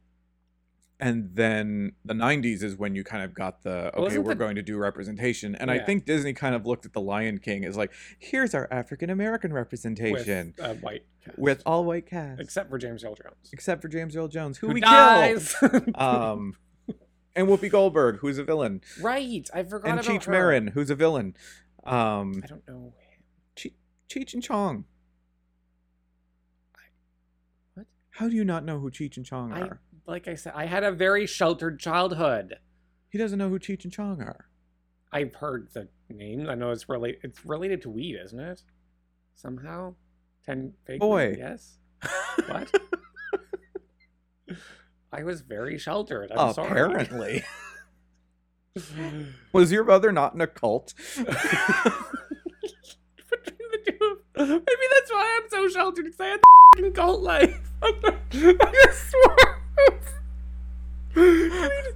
[0.99, 4.35] and then the 90s is when you kind of got the okay, isn't we're the-
[4.35, 5.55] going to do representation.
[5.55, 8.67] And I think Disney kind of looked at the Lion King as like, here's our
[8.71, 11.03] African American representation with uh, white
[11.37, 14.67] with, all white cast, except for James Earl Jones, except for James Earl Jones, who,
[14.67, 15.55] who we dies.
[15.59, 15.81] kill.
[15.95, 16.55] Um,
[17.35, 20.31] and Whoopi Goldberg, who's a villain, right, I forgot and about Cheech her.
[20.31, 21.35] Marin, who's a villain.
[21.85, 22.93] Um, I don't know.
[24.09, 24.85] Cheech and Chong.
[27.75, 27.85] What?
[28.09, 29.81] How do you not know who Cheech and Chong I are?
[30.07, 32.55] like I said, I had a very sheltered childhood.
[33.09, 34.47] He doesn't know who Cheech and Chong are.
[35.11, 36.47] I've heard the name.
[36.49, 37.21] I know it's related.
[37.23, 38.63] It's related to weed, isn't it?
[39.35, 39.95] Somehow,
[40.49, 40.99] ten fake.
[40.99, 41.35] Boy.
[41.37, 41.77] yes.
[42.47, 42.71] What?
[45.13, 46.31] I was very sheltered.
[46.31, 46.69] I'm sorry.
[46.69, 47.43] Apparently.
[49.53, 50.93] Was your mother not in a cult?
[51.15, 51.25] Between
[53.25, 54.61] the two of maybe
[54.93, 56.39] that's why I'm so sheltered because I had
[56.77, 57.71] the cult life.
[57.81, 57.91] I
[58.93, 59.61] swear.
[61.15, 61.21] do,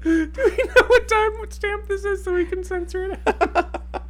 [0.04, 3.20] we, do we know what time, what stamp this is, so we can censor it?
[3.28, 4.04] out?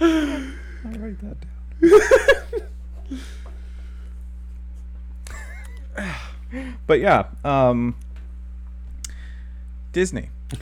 [0.00, 2.41] I'll write that down.
[6.86, 7.96] but yeah, um,
[9.92, 10.30] Disney.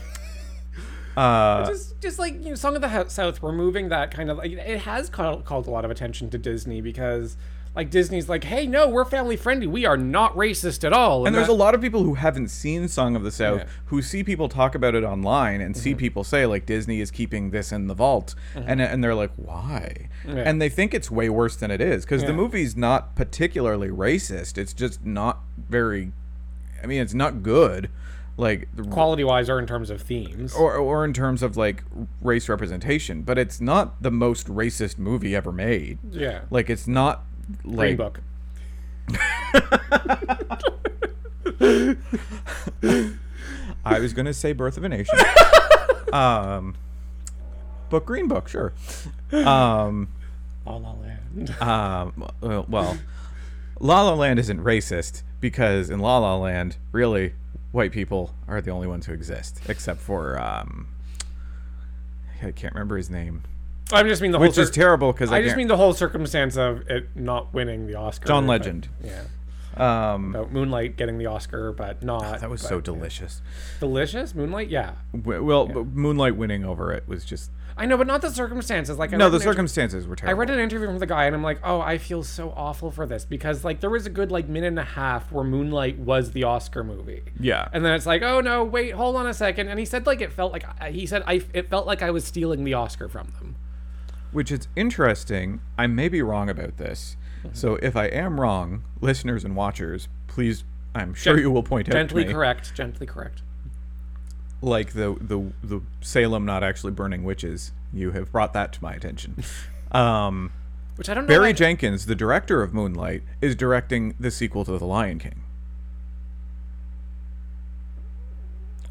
[1.16, 4.52] Uh, just just like you know song of the south removing that kind of like
[4.52, 7.36] it has called, called a lot of attention to disney because
[7.74, 9.66] like disney's like hey no we're family friendly.
[9.66, 11.24] We are not racist at all.
[11.26, 13.64] And there's that- a lot of people who haven't seen Song of the South Yeah.
[13.64, 13.86] Mm-hmm.
[13.86, 17.50] who see people talk about it online and see people say like Disney is keeping
[17.50, 18.34] this in the vault.
[18.56, 20.08] And and they're like why?
[20.24, 20.36] Mm-hmm.
[20.36, 20.42] Yeah.
[20.46, 24.58] and they think it's way worse than it is because the movie's not particularly racist.
[24.58, 26.12] It's just not very
[26.82, 27.88] I mean it's not good.
[28.36, 30.54] Like quality wise or in terms of themes.
[30.54, 31.84] Or or in terms of like
[32.22, 33.22] race representation.
[33.22, 35.98] But it's not the most racist movie ever made.
[36.10, 36.40] Yeah.
[36.50, 37.22] Like it's not
[37.62, 38.20] green book
[43.84, 45.18] I was gonna say Birth of a Nation.
[46.12, 46.76] um,
[47.88, 48.72] book Green Book, sure.
[49.32, 50.08] Um,
[50.66, 52.98] la la land um, well, well,
[53.78, 57.34] La La Land isn't racist because in La La Land, really,
[57.72, 60.88] white people are the only ones who exist, except for um,
[62.42, 63.42] I can't remember his name,
[63.92, 65.76] i just mean the whole which is cir- terrible because I, i just mean the
[65.76, 68.88] whole circumstance of it not winning the oscar John but- Legend.
[69.02, 69.22] yeah
[69.76, 73.40] Um, about moonlight getting the oscar but not that was but- so delicious.
[73.78, 78.06] delicious moonlight yeah W- Well, but Moonlight winning over it was just i know but
[78.08, 79.30] not the circumstances like I no.
[79.30, 80.36] The an inter- circumstances were terrible.
[80.36, 82.90] I read an interview from the guy and I'm like, oh, I feel so awful
[82.90, 85.96] for this because like there was a good like minute and a half where Moonlight
[85.98, 87.22] was the Oscar movie.
[87.38, 89.68] yeah, And then it's like, oh no, wait, hold on a second.
[89.68, 92.24] And he said like it felt like he said I it felt like I was
[92.24, 93.54] stealing the Oscar from them.
[94.32, 95.60] Which is interesting.
[95.78, 97.16] I may be wrong about this.
[97.44, 97.54] Mm-hmm.
[97.54, 100.64] So if I am wrong, listeners and watchers, please,
[100.94, 103.42] I'm sure Gen- you will point out gently correct, gently correct.
[104.62, 107.72] like the the the Salem not actually burning witches.
[107.92, 109.42] You have brought that to my attention.
[109.92, 110.52] Um,
[110.94, 111.28] Which I don't know.
[111.28, 115.42] Barry Jenkins, the director of Moonlight, is directing the sequel to The Lion King,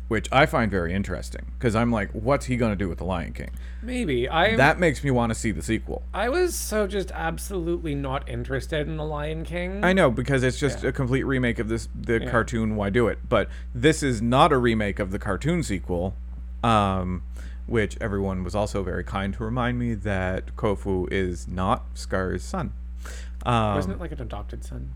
[0.09, 3.05] which I find very interesting because I'm like, what's he going to do with The
[3.05, 3.51] Lion King?
[3.81, 6.01] maybe I That makes me want to see the sequel.
[6.13, 9.83] I was so just absolutely not interested in The Lion King.
[9.85, 10.89] I know because it's just Yeah.
[10.89, 12.29] a complete remake of this the Yeah.
[12.31, 12.75] cartoon.
[12.75, 13.19] Why do it?
[13.29, 16.15] But this is not a remake of the cartoon sequel,
[16.63, 17.21] um,
[17.67, 22.73] which everyone was also very kind to remind me that Kovu is not Scar's son.
[23.45, 24.89] Um, Wasn't it like an adopted son?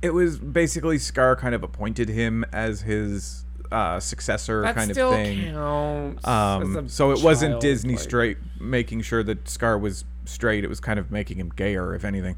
[0.00, 4.96] it was basically Scar kind of appointed him as his uh, successor, That kind of
[4.96, 5.56] thing.
[5.56, 10.64] Um, so it wasn't Disney like- straight making sure that Scar was straight.
[10.64, 12.36] It was kind of making him gayer, if anything.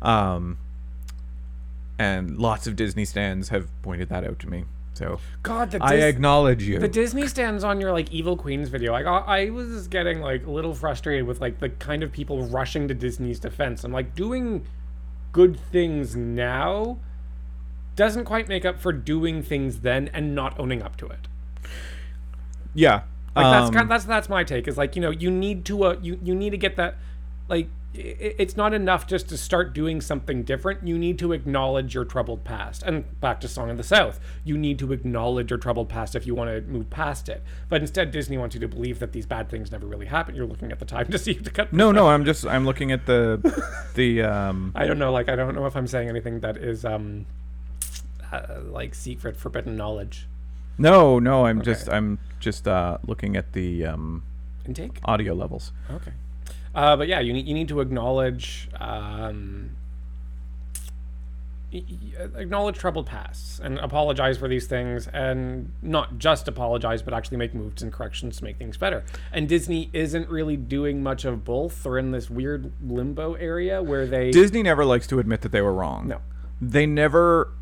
[0.00, 0.58] Um,
[1.98, 4.64] and lots of Disney stands have pointed that out to me.
[4.94, 6.78] So God, the I acknowledge you.
[6.78, 8.94] The Disney stands on your like Evil Queens video.
[8.94, 12.44] I got, I was getting like a little frustrated with like the kind of people
[12.46, 13.84] rushing to Disney's defense.
[13.84, 14.66] I'm like doing
[15.32, 16.98] good things now
[17.96, 21.28] doesn't quite make up for doing things then and not owning up to it.
[22.74, 23.02] yeah.
[23.34, 24.68] Like that's um, kind that's that's my take.
[24.68, 26.96] Is like you know you need to uh, you you need to get that
[27.48, 30.86] like it's not enough just to start doing something different.
[30.86, 32.82] You need to acknowledge your troubled past.
[32.82, 36.26] And back to Song of the South, you need to acknowledge your troubled past if
[36.26, 37.42] you want to move past it.
[37.68, 40.34] But instead, Disney wants you to believe that these bad things never really happen.
[40.34, 41.72] You're looking at the time to see if to cut.
[41.72, 42.08] no, no.
[42.08, 43.40] I'm just I'm looking at the
[43.94, 44.72] the um.
[44.74, 45.12] I don't know.
[45.12, 47.26] Like I don't know if I'm saying anything that is um
[48.32, 50.26] uh, like secret, forbidden knowledge.
[50.78, 51.46] No, no.
[51.46, 51.72] I'm Okay.
[51.72, 54.22] just I'm just uh looking at the um
[54.66, 54.98] Intake.
[55.04, 55.72] audio levels.
[55.90, 56.12] Okay.
[56.74, 59.76] Uh, but yeah, you need you need to acknowledge um,
[62.36, 67.54] acknowledge troubled pasts and apologize for these things, and not just apologize, but actually make
[67.54, 69.04] moves and corrections to make things better.
[69.32, 71.82] And Disney isn't really doing much of both.
[71.82, 75.62] They're in this weird limbo area where they Disney never likes to admit that they
[75.62, 76.08] were wrong.
[76.08, 76.20] No.
[76.60, 77.52] They never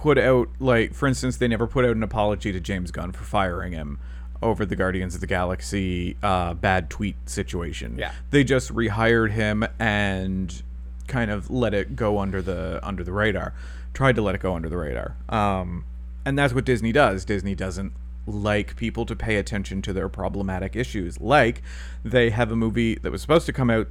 [0.00, 3.24] put out like for instance, they never put out an apology to James Gunn for
[3.24, 3.98] firing him
[4.42, 7.96] over the Guardians of the Galaxy uh, bad tweet situation.
[7.98, 8.12] Yeah.
[8.30, 10.62] They just rehired him and
[11.08, 13.54] kind of let it go under the under the radar.
[13.94, 15.16] Tried to let it go under the radar.
[15.28, 15.84] Um,
[16.24, 17.24] and that's what Disney does.
[17.24, 17.92] Disney doesn't
[18.26, 21.20] like people to pay attention to their problematic issues.
[21.20, 21.62] Like
[22.04, 23.88] they have a movie that was supposed to come out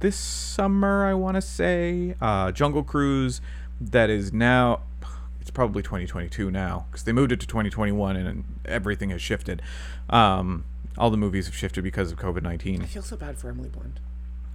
[0.00, 3.40] this summer, I want to say, uh, Jungle Cruise,
[3.80, 4.82] that is now.
[5.48, 9.62] It's probably 2022 now because they moved it to 2021 and everything has shifted.
[10.10, 10.66] Um,
[10.98, 12.82] all the movies have shifted because of COVID 19.
[12.82, 13.98] I feel so bad for Emily Blunt.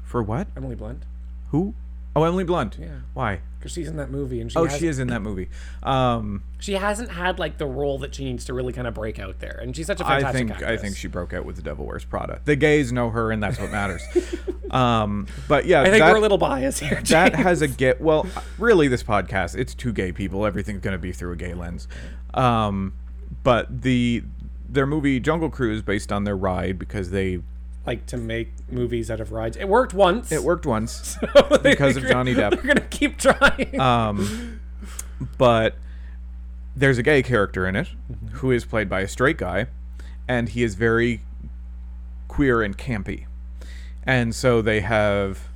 [0.04, 0.50] For what?
[0.56, 1.02] Emily Blunt,
[1.50, 1.74] Who?
[2.16, 2.78] Oh, Emily Blunt.
[2.80, 3.00] Yeah.
[3.14, 3.42] Why?
[3.64, 5.48] because she's in that movie, and she Oh, she is in that movie.
[5.84, 9.20] Um, she hasn't had like the role that she needs to really kind of break
[9.20, 10.70] out there, and she's such a I fantastic think actress.
[10.70, 12.42] I think she broke out with The Devil Wears Prada.
[12.44, 14.02] The gays know her, and that's what matters.
[14.72, 17.02] um, but yeah, I think that, we're a little biased here.
[17.06, 18.02] that has a get.
[18.02, 20.46] Well, really, this podcast it's two gay people.
[20.46, 21.88] Everything's going to be through a gay lens.
[22.34, 22.94] Um,
[23.44, 24.24] but the
[24.68, 27.40] their movie Jungle Cruise based on their ride because they
[27.86, 29.58] like to make movies out of rides.
[29.58, 30.32] It worked once.
[30.32, 31.18] it worked once.
[31.34, 32.52] So because of Johnny Depp.
[32.52, 33.80] They're gonna keep trying.
[33.80, 34.60] Um,
[35.38, 35.76] but
[36.76, 37.90] there's a gay character in it
[38.34, 39.68] who is played by a straight guy,
[40.28, 41.22] and he is very
[42.28, 43.26] queer and campy.
[44.04, 45.50] And so they have.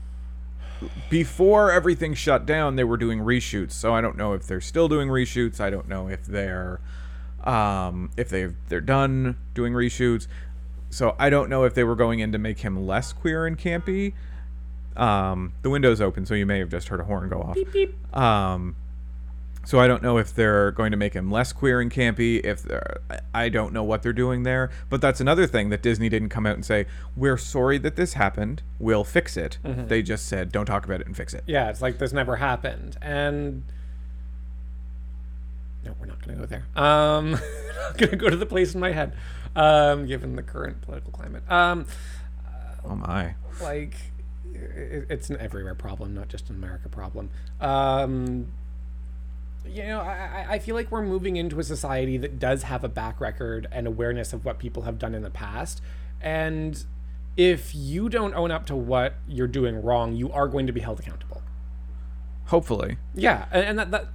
[1.10, 3.72] Before everything shut down, they were doing reshoots.
[3.72, 5.60] So I don't know if they're still doing reshoots.
[5.60, 6.80] I don't know if they're,
[7.44, 10.28] um, if they've they're done doing reshoots.
[10.90, 13.58] So I don't know if they were going in to make him less queer and
[13.58, 14.14] campy.
[14.96, 17.56] Um, the window's open, so you may have just heard a horn go off.
[17.56, 18.18] beep beep.
[18.18, 18.76] Um,
[19.64, 22.44] so I don't know if they're going to make him less queer and campy.
[22.44, 23.00] If they're,
[23.36, 24.72] I- don't know what they're doing there.
[24.90, 26.86] But that's another thing that Disney didn't come out and say,
[27.18, 28.64] "We're sorry that this happened.
[28.80, 31.82] We'll fix it." They just said, "Don't talk about it and fix it." Yeah, it's
[31.82, 33.64] like this never happened, and
[35.86, 36.66] no, we're not gonna go there.
[36.76, 37.32] Um,
[37.82, 39.14] not gonna go to the place in my head,
[39.58, 41.44] um, given the current political climate.
[41.52, 41.86] Um,
[42.86, 43.36] Oh my!
[43.62, 43.96] like
[44.54, 47.30] it, it's an everywhere problem, not just an America problem.
[47.60, 48.48] Um,
[49.66, 52.88] you know, I, I- feel like we're moving into a society that does have a
[52.90, 55.82] back record and awareness of what people have done in the past.
[56.22, 56.82] And
[57.36, 60.80] if you don't own up to what you're doing wrong, you are going to be
[60.80, 61.42] held accountable.
[62.46, 64.08] Hopefully, Yeah, and, and that, that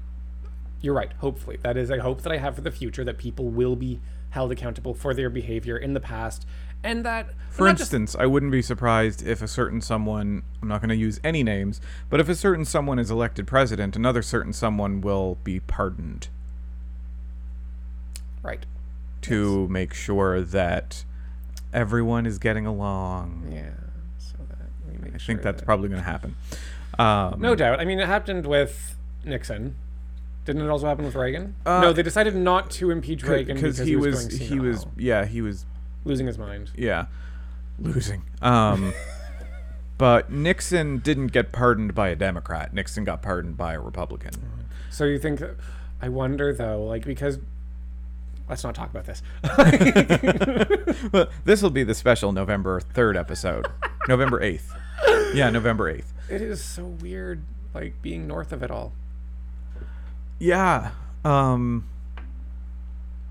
[0.81, 1.13] you're right.
[1.19, 4.01] Hopefully, that is a hope that I have for the future that people will be
[4.33, 6.47] held accountable for their behavior in the past,
[6.83, 10.68] and that for not just- instance, I wouldn't be surprised if a certain someone, I'm
[10.68, 14.23] not going to use any names, but if a certain someone is elected president, another
[14.23, 16.29] certain someone will be pardoned
[18.42, 18.64] right.
[19.23, 21.05] to make sure that
[21.73, 23.51] everyone is getting along.
[23.53, 23.71] Yeah,
[24.18, 24.59] so that
[24.90, 26.37] we make I sure think that's that- probably going to happen.
[26.99, 27.81] Um, no doubt.
[27.81, 29.77] I mean, it happened with Nixon.
[30.45, 31.55] Didn't it also happen with Reagan?
[31.65, 35.25] Uh, no, they decided not to impeach Reagan because he was going he was yeah
[35.25, 35.67] he was
[36.05, 36.71] losing his mind.
[36.77, 37.07] yeah
[37.79, 38.23] losing.
[38.41, 38.93] Um,
[39.99, 42.75] but Nixon didn't get pardoned by a Democrat.
[42.75, 44.33] Nixon got pardoned by a Republican.
[44.91, 45.41] So you think?
[46.01, 47.39] I wonder though, like because.
[48.49, 49.23] Let's not talk about this.
[51.13, 53.67] Well, this will be the special November third episode,
[54.09, 54.73] November eighth.
[55.35, 56.13] Yeah, November eighth.
[56.29, 57.43] it is so weird,
[57.75, 58.93] like being north of it all.
[60.38, 60.90] Yeah.
[61.25, 61.88] Um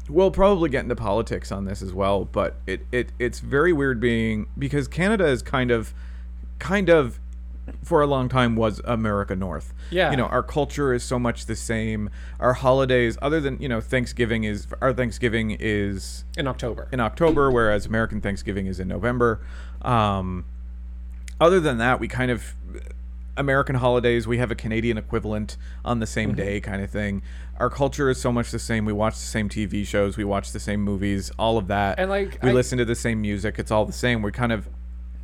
[0.10, 4.00] we'll probably get into politics on this as well, but it, it it's very weird
[4.00, 5.94] being because Canada is kind of
[6.60, 7.20] kind of
[7.84, 9.74] for a long time was America North.
[9.90, 10.12] Yeah.
[10.12, 12.10] You know, our culture is so much the same.
[12.40, 16.88] Our holidays other than, you know, Thanksgiving is our Thanksgiving is in October.
[16.92, 19.40] in October, whereas American Thanksgiving is in November.
[19.82, 20.46] Um,
[21.40, 22.56] other than that, we kind of
[23.42, 24.26] American holidays.
[24.26, 27.22] We have a Canadian equivalent on the same day, kind of thing.
[27.58, 28.86] Our culture is so much the same.
[28.86, 30.16] We watch the same TV shows.
[30.16, 31.32] We watch the same movies.
[31.38, 32.00] All of that.
[32.00, 33.56] And, like, we I- listen to the same music.
[33.60, 34.22] It's all the same.
[34.22, 34.70] We kind of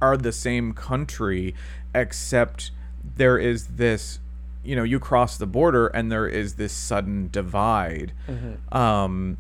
[0.01, 1.55] are the same country,
[1.95, 2.71] except
[3.15, 4.19] there is this.
[4.63, 8.11] You know, you cross the border, and there is this sudden divide.
[8.71, 9.37] Um,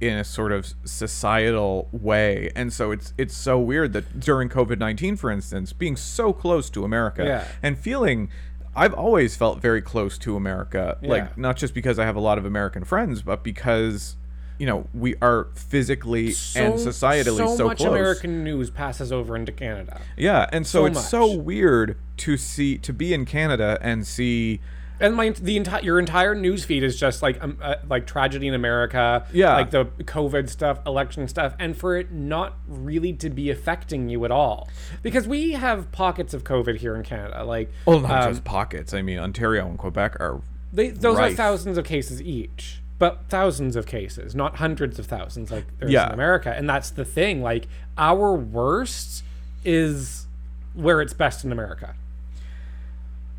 [0.00, 5.18] in a sort of societal way and so it's it's so weird that during covid-19
[5.18, 7.44] for instance being so close to america Yeah.
[7.62, 8.28] and feeling
[8.76, 11.10] i've always felt very close to america Yeah.
[11.10, 14.16] like not just because i have a lot of american friends but because
[14.58, 17.88] you know we are physically and societally so, so much close.
[17.90, 19.98] American news passes over into Canada.
[20.18, 24.60] Yeah, and so, So it's so weird to see to be in Canada and see
[25.00, 28.46] And my the entire your entire news feed is just like um, uh, like tragedy
[28.48, 29.54] in America, Yeah.
[29.56, 34.24] like the COVID stuff, election stuff, and for it not really to be affecting you
[34.26, 34.68] at all,
[35.02, 38.92] because we have pockets of COVID here in Canada, like well not um, just pockets.
[38.92, 40.42] I mean Ontario and Quebec are
[40.72, 45.50] they, those are thousands of cases each, but thousands of cases, not hundreds of thousands
[45.50, 46.06] like there's Yeah.
[46.08, 47.42] in America, and that's the thing.
[47.42, 49.24] Like our worst
[49.64, 50.26] is
[50.74, 51.94] where it's best in America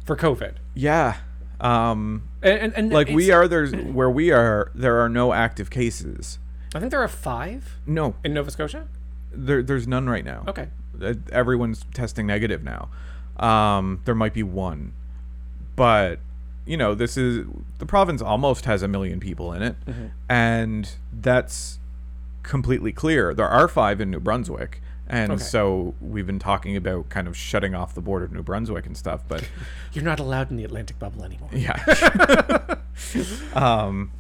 [0.05, 1.17] for COVID, yeah.
[1.61, 5.69] Um and and, and like we are there's where we are there are no active
[5.69, 6.39] cases.
[6.75, 8.87] I think there are five No, in Nova Scotia.
[9.31, 10.43] there there's none right now.
[10.47, 10.67] Okay.
[11.01, 12.89] Uh, Everyone's testing negative now.
[13.39, 14.93] Um there might be one.
[15.75, 16.19] But
[16.65, 17.45] you know, this is
[17.79, 20.05] the province almost has a million people in it Mm-hmm.
[20.29, 21.79] and that's
[22.43, 23.33] completely clear.
[23.35, 24.81] There are 5 in New Brunswick.
[25.11, 25.43] And Okay.
[25.43, 28.95] so we've been talking about kind of shutting off the border of New Brunswick and
[28.97, 29.43] stuff, but
[29.93, 31.49] You're not allowed in the Atlantic bubble anymore.
[31.51, 31.77] Yeah.
[33.53, 34.11] um,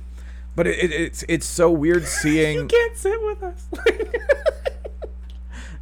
[0.55, 3.67] but it, it, it's it's so weird seeing You can't sit with us.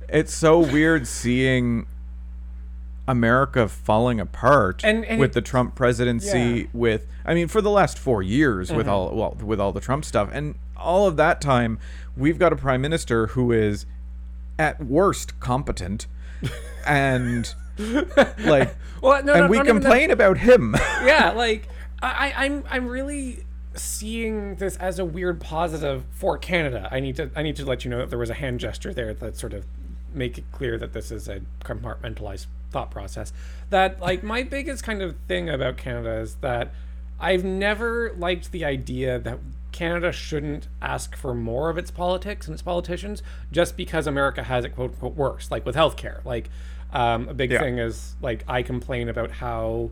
[0.07, 1.85] It's so weird seeing
[3.07, 6.37] America falling apart And- and with it- the Trump presidency.
[6.39, 6.63] Yeah.
[6.73, 8.89] With I mean, for the last four years, with Mm-hmm.
[8.93, 11.77] all well, with all the Trump stuff, and all of that time,
[12.17, 13.85] we've got a prime minister who is,
[14.59, 16.05] at worst, competent,
[16.85, 17.55] and
[18.39, 20.75] like, well, no, and no, we complain about him.
[21.03, 21.67] yeah, like
[22.01, 23.45] I, I- I'm I'm really
[23.75, 26.89] seeing this as a weird positive for Canada.
[26.91, 28.93] I need to I need to let you know that there was a hand gesture
[28.93, 29.65] there that sort of
[30.13, 33.31] make it clear that this is a compartmentalized thought process.
[33.69, 36.73] That like my biggest kind of thing about Canada is that
[37.19, 39.39] I've never liked the idea that
[39.71, 44.65] Canada shouldn't ask for more of its politics and its politicians just because America has
[44.65, 46.23] it quote unquote worse, like with healthcare.
[46.25, 46.49] Like
[46.91, 47.59] um, a big Yeah.
[47.59, 49.91] thing is like I complain about how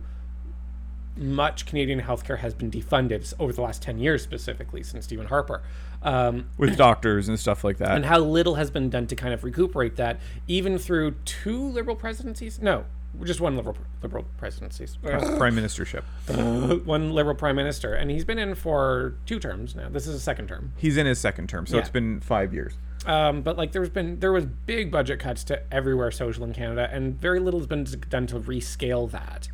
[1.16, 5.64] much Canadian healthcare has been defunded over the last 10 years, specifically since Stephen Harper,
[6.04, 7.92] um, with doctors and stuff like that.
[7.96, 11.96] and how little has been done to kind of recuperate that, even through two liberal
[11.96, 12.60] presidencies.
[12.62, 12.86] No,
[13.24, 14.98] just one liberal liberal presidencies.
[15.02, 16.04] prime ministership.
[16.86, 19.90] one liberal prime minister, and he's been in for two terms now.
[19.90, 20.74] This is a second term.
[20.78, 21.82] He's in his second term, so Yeah.
[21.82, 22.74] it's been five years.
[23.06, 26.90] Um, but like there's been there was big budget cuts to everywhere social in Canada,
[26.92, 29.48] and very little has been done to rescale that,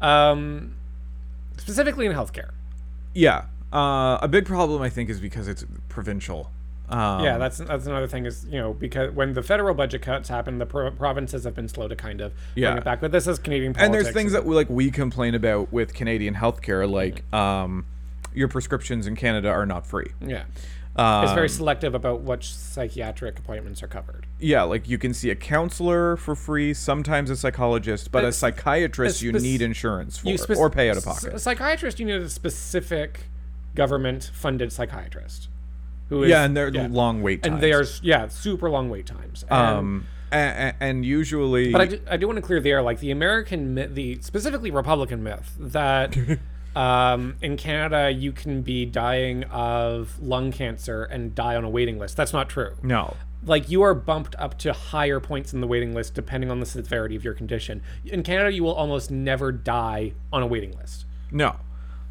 [0.00, 0.74] um,
[1.56, 2.50] specifically in healthcare.
[3.14, 3.46] Yeah.
[3.72, 6.50] Uh, a big problem, I think, is because it's provincial.
[6.90, 10.28] Um, Yeah, that's that's another thing is you know because when the federal budget cuts
[10.28, 12.70] happen, the pro- provinces have been slow to kind of Yeah.
[12.70, 13.00] bring it back.
[13.00, 13.86] But this is Canadian politics.
[13.86, 17.86] and there's things that we, like we complain about with Canadian healthcare, like um,
[18.34, 20.10] your prescriptions in Canada are not free.
[20.20, 20.44] yeah,
[20.96, 24.26] Um, it's very selective about which psychiatric appointments are covered.
[24.38, 28.32] yeah, like you can see a counselor for free, sometimes a psychologist, but But a
[28.32, 31.34] psychiatrist a you need insurance for or pay out of pocket.
[31.34, 33.26] A psychiatrist, you need a specific
[33.74, 35.48] government-funded psychiatrist
[36.10, 36.88] who is yeah, and they're yeah.
[36.90, 37.54] long wait times.
[37.54, 39.44] and they are yeah super long wait times.
[39.44, 42.82] And, um, and, and usually, But I do, I do want to clear the air,
[42.82, 46.16] like the American myth, the specifically Republican myth that
[46.76, 51.98] um, in Canada you can be dying of lung cancer and die on a waiting
[51.98, 52.16] list.
[52.16, 52.74] That's not true.
[52.82, 56.60] no, Like you are bumped up to higher points in the waiting list depending on
[56.60, 57.82] the severity of your condition.
[58.04, 61.06] In Canada, you will almost never die on a waiting list.
[61.30, 61.56] No,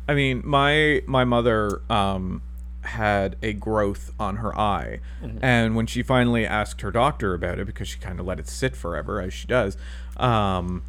[0.08, 2.42] I mean my my mother um,
[2.90, 5.38] had a growth on her eye, Mm-hmm.
[5.44, 8.48] and when she finally asked her doctor about it, because she kind of let it
[8.48, 9.78] sit forever as she does,
[10.18, 10.84] um,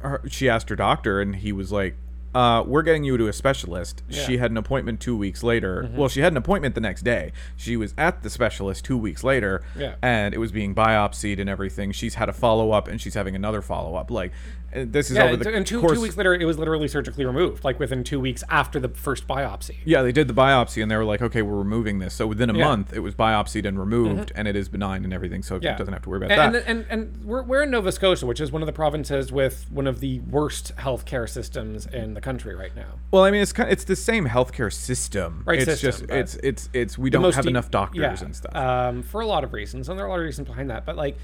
[0.00, 1.96] her, she asked her doctor, and he was like.
[2.36, 4.02] Uh, we're getting you to a specialist.
[4.10, 4.22] She Yeah.
[4.26, 4.40] Mm-hmm.
[4.42, 5.88] had an appointment two weeks later.
[5.94, 7.30] Well, she had an appointment the next day.
[7.56, 9.94] She was at the specialist two weeks later, Yeah.
[10.02, 11.92] and it was being biopsied and everything.
[11.92, 14.10] She's had a follow up, and she's having another follow up.
[14.10, 14.32] Like,
[14.74, 15.94] uh, this is Yeah, over the and two, course.
[15.94, 19.26] two weeks later, it was literally surgically removed, like within two weeks after the first
[19.26, 19.76] biopsy.
[19.84, 22.14] Yeah, they did the biopsy and they were like, okay, we're removing this.
[22.14, 22.60] So within a Yeah.
[22.64, 22.68] Mm-hmm.
[22.70, 25.42] month, it was biopsied and removed, and it is benign and everything.
[25.42, 25.74] So Yeah.
[25.74, 26.64] it doesn't have to worry about and, that.
[26.66, 29.66] And, and and we're we're in Nova Scotia, which is one of the provinces with
[29.70, 32.94] one of the worst healthcare systems in the country right now.
[33.10, 35.42] well, I mean, it's kind it's the same healthcare system.
[35.46, 38.54] Right, It's system, just it's it's it's we don't have enough doctors yeah, and stuff.
[38.54, 40.84] Um, for a lot of reasons, and there are a lot of reasons behind that.
[40.84, 41.16] But like,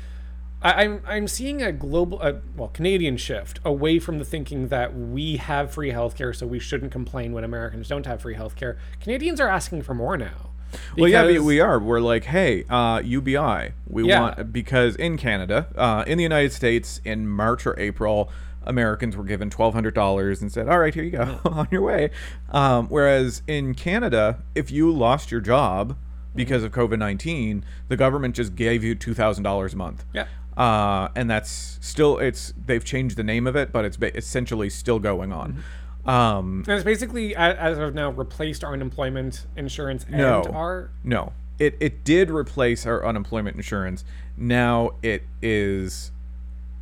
[0.63, 4.95] I, I'm I'm seeing a global, uh, well, Canadian shift away from the thinking that
[4.97, 8.77] we have free healthcare, so we shouldn't complain when Americans don't have free healthcare.
[9.01, 10.51] Canadians are asking for more now.
[10.97, 11.79] well, yeah, we, we are.
[11.81, 14.21] We're like, hey, uh, UBI, we Yeah.
[14.21, 18.31] want because in Canada, uh, in the United States, in March or April,
[18.65, 21.81] Americans were given twelve hundred dollars and said, "All right, here you go, on your
[21.83, 22.11] way."
[22.51, 25.97] Um, whereas in Canada, if you lost your job
[26.37, 30.05] because of COVID nineteen, the government just gave you two thousand dollars a month.
[30.13, 30.27] Yeah.
[30.61, 34.69] Uh, and that's still it's they've changed the name of it, but it's ba- essentially
[34.69, 35.65] still going on.
[36.05, 40.43] Um, And it's basically, as of now, replaced our unemployment insurance and No.
[40.53, 40.91] our.
[41.03, 44.05] No, it it did replace our unemployment insurance.
[44.37, 46.11] Now it is,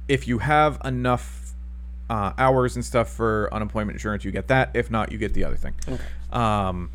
[0.08, 1.52] if you have enough
[2.10, 4.70] uh, hours and stuff for unemployment insurance, you get that.
[4.74, 5.74] If not, you get the other thing.
[5.88, 6.02] Okay.
[6.32, 6.90] Um,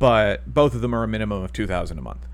[0.00, 2.26] but both of them are a minimum of two thousand a month,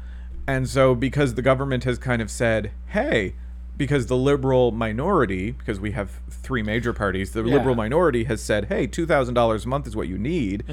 [0.47, 3.35] and so because the government has kind of said, hey.
[3.79, 8.65] Because the liberal minority, because we have three major parties, the liberal minority has said,
[8.67, 10.65] "Hey, two thousand dollars a month is what you need."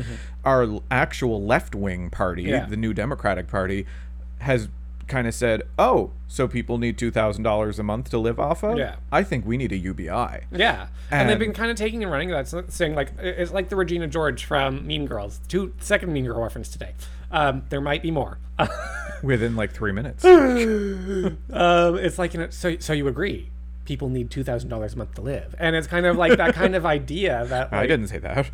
[0.43, 2.51] Our actual left-wing party, Mm-hmm.
[2.53, 2.65] Yeah.
[2.65, 3.85] the New Democratic Party,
[4.39, 4.67] has
[5.07, 8.63] kind of said, "Oh, so people need two thousand dollars a month to live off
[8.63, 8.77] of?
[8.77, 8.95] Yeah.
[9.11, 12.29] I think we need a UBI." Yeah, and, they've been kind of taking and running
[12.29, 15.39] that, saying like it's like the Regina George from Mean Girls.
[15.47, 16.93] Two second Mean Girl reference today.
[17.31, 18.37] Um, there might be more.
[19.23, 20.23] Within like three minutes.
[20.25, 23.49] um, it's like you know, so so you agree?
[23.85, 26.55] People need two thousand dollars a month to live, and it's kind of like that
[26.55, 28.47] kind of idea that I didn't say that.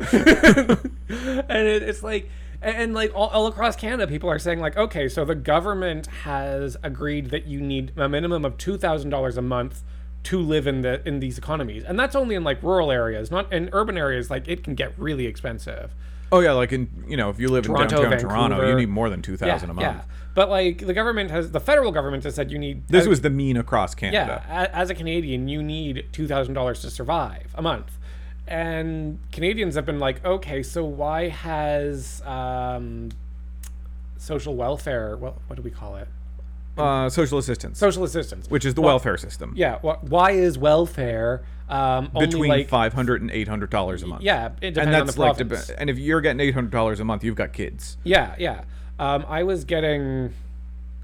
[1.08, 2.28] and it, it's like
[2.62, 6.06] and, and, like all, all across canada people are saying like okay so the government
[6.24, 9.82] has agreed that you need a minimum of $2000 a month
[10.24, 11.82] to live in the in these economies.
[11.84, 14.96] And that's only in like rural areas not in urban areas like it can get
[14.98, 15.92] really expensive.
[16.30, 18.88] Oh yeah, like in you know, if you live Toronto, in downtown Toronto, you need
[18.88, 19.96] more than two thousand yeah, a month.
[19.96, 20.02] yeah.
[20.34, 23.30] But like the government has the federal government has said you need This was the
[23.30, 24.42] mean across Canada.
[24.48, 27.98] a- as a canadian you need $2000 to survive a month
[28.52, 33.08] and canadians have been like okay so why has um,
[34.18, 36.06] social welfare what, what do we call it
[36.76, 39.52] Uh, social assistance, social assistance which is the Well, welfare system.
[39.56, 44.02] yeah wh- why is welfare um, only between like five hundred and eight hundred dollars
[44.02, 44.22] a month.
[44.22, 45.20] yeah it depends and on that's the
[45.70, 47.96] like, and if you're getting eight hundred dollars a month, you've got kids.
[48.04, 48.64] yeah yeah
[48.98, 50.32] um, i was getting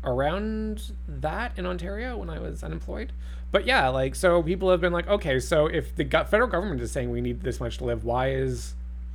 [0.05, 3.13] around that in ontario when i was unemployed
[3.51, 6.93] but yeah like so people have been like okay so if the federal government is
[6.93, 8.75] saying we need this much to live why is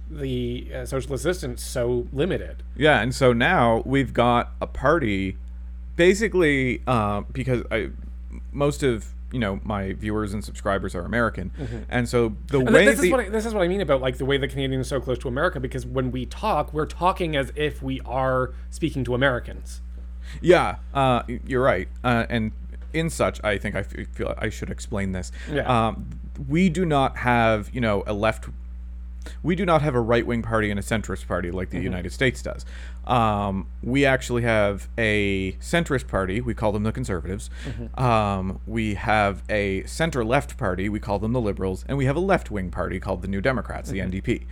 [0.10, 5.38] the uh, social assistance so limited Yeah, and so now we've got a party,
[5.96, 7.90] basically, uh, because I,
[8.52, 12.68] most of you know my viewers and subscribers are American, and so the Mm-hmm.
[12.68, 14.26] And way this, the, is what I, this is what I mean about like the
[14.26, 17.52] way the Canadian is so close to America because when we talk, we're talking as
[17.56, 19.82] if we are speaking to Americans.
[20.42, 21.88] Yeah, uh, you're right.
[22.04, 22.52] Uh, and
[22.94, 25.32] in such, I think I f- feel I should explain this.
[25.52, 25.88] Yeah.
[25.88, 26.10] Um,
[26.48, 28.46] we do not have, you know, a left.
[29.42, 32.12] We do not have a right wing party and a centrist party like the United
[32.12, 32.66] States does.
[33.08, 36.42] Um, we actually have a centrist party.
[36.42, 37.50] We call them the conservatives.
[37.96, 40.90] Um, we have a center left party.
[40.90, 41.86] We call them the liberals.
[41.88, 44.44] And we have a left wing party called the New Democrats, the NDP.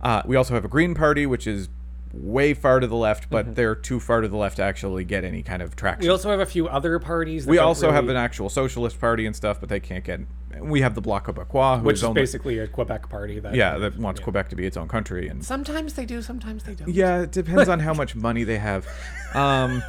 [0.00, 1.68] Uh, we also have a green party, which is
[2.12, 5.24] way far to the left, but they're too far to the left to actually get
[5.24, 6.06] any kind of traction.
[6.06, 7.44] We also have a few other parties.
[7.46, 10.20] That We don't also have an actual socialist party and stuff, but they can't get.
[10.60, 13.40] We have the Bloc Québécois, who which is is only, basically a Quebec party.
[13.40, 16.64] That yeah, that wants Quebec to be its own country, and Sometimes they do, sometimes
[16.64, 16.88] they don't.
[16.88, 18.86] yeah, it depends on how much money they have.
[19.34, 19.82] Um,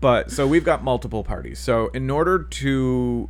[0.00, 1.58] but so we've got multiple parties.
[1.58, 3.28] So in order to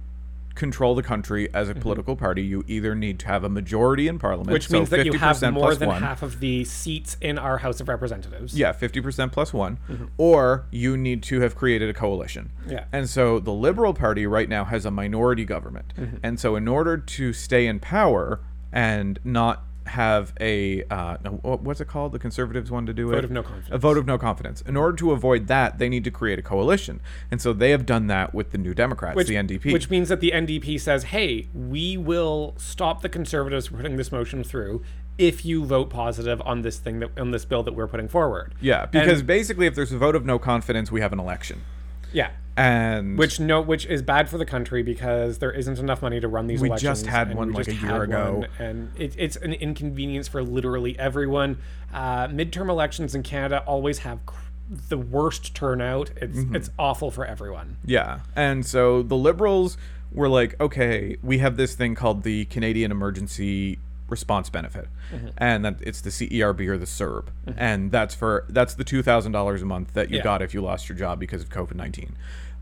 [0.61, 4.19] control the country as a political party, you either need to have a majority in
[4.19, 4.53] parliament, Mm-hmm.
[4.53, 6.03] Which so means that you have more than one.
[6.03, 8.57] half of the seats in our House of Representatives.
[8.57, 9.79] Yeah, 50% plus one.
[9.89, 10.07] Mm-hmm.
[10.19, 12.51] Or you need to have created a coalition.
[12.69, 12.85] Yeah.
[12.93, 15.95] And so the Liberal Party right now has a minority government.
[15.97, 16.17] Mm-hmm.
[16.23, 18.41] And so, in order to stay in power
[18.73, 22.13] and not have a, uh, what's it called?
[22.13, 23.17] The Conservatives wanted to do it?
[23.17, 23.69] Vote of no confidence.
[23.75, 24.61] A vote of no confidence.
[24.63, 27.01] In order to avoid that, they need to create a coalition.
[27.31, 29.73] And so they have done that with the New Democrats, Which, the NDP.
[29.73, 34.13] which means that the NDP says, hey, we will stop the Conservatives from putting this
[34.13, 34.83] motion through
[35.19, 38.55] if you vote positive on this thing that on this bill that we're putting forward.
[38.61, 41.61] yeah, because And- basically, if there's a vote of no confidence, we have an election.
[42.13, 42.31] Yeah.
[42.57, 46.29] And Which no, which is bad for the country because there isn't enough money to
[46.29, 47.01] run these We elections.
[47.03, 48.41] just had one, like, a year ago.
[48.41, 51.59] one, and it, it's an inconvenience for literally everyone.
[51.95, 54.37] Uh, midterm elections in Canada always have cr-
[54.89, 56.11] the worst turnout.
[56.17, 56.57] It's Mm-hmm.
[56.57, 57.77] it's awful for everyone.
[57.85, 58.21] Yeah.
[58.37, 59.79] And so the liberals
[60.13, 63.79] were like, okay, we have this thing called the Canadian Emergency
[64.11, 64.89] Response Benefit.
[65.13, 65.29] Mm-hmm.
[65.39, 67.25] And that it's the CERB or the CERB.
[67.47, 67.53] Mm-hmm.
[67.59, 70.23] And that's for that's the $2,000 a month that you Yeah.
[70.25, 72.11] got if you lost your job because of COVID-19.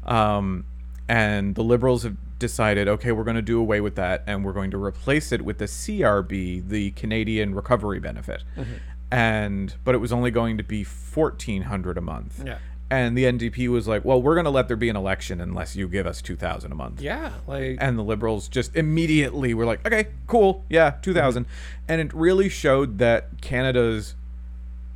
[0.07, 0.65] Um
[1.11, 4.53] and the liberals have decided, okay, we're going to do away with that and we're
[4.53, 8.45] going to replace it with the CRB, the Canadian Recovery Benefit.
[8.57, 8.73] Mm-hmm.
[9.11, 12.59] And but it was only going to be 1400 a month Yeah.
[12.91, 15.77] And the NDP was like, "Well, we're going to let there be an election unless
[15.77, 19.87] you give us 2000 a month." Yeah, like And the liberals just immediately were like,
[19.87, 20.65] "Okay, cool.
[20.71, 21.47] Yeah, 2000."
[21.87, 24.15] And it really showed that Canada's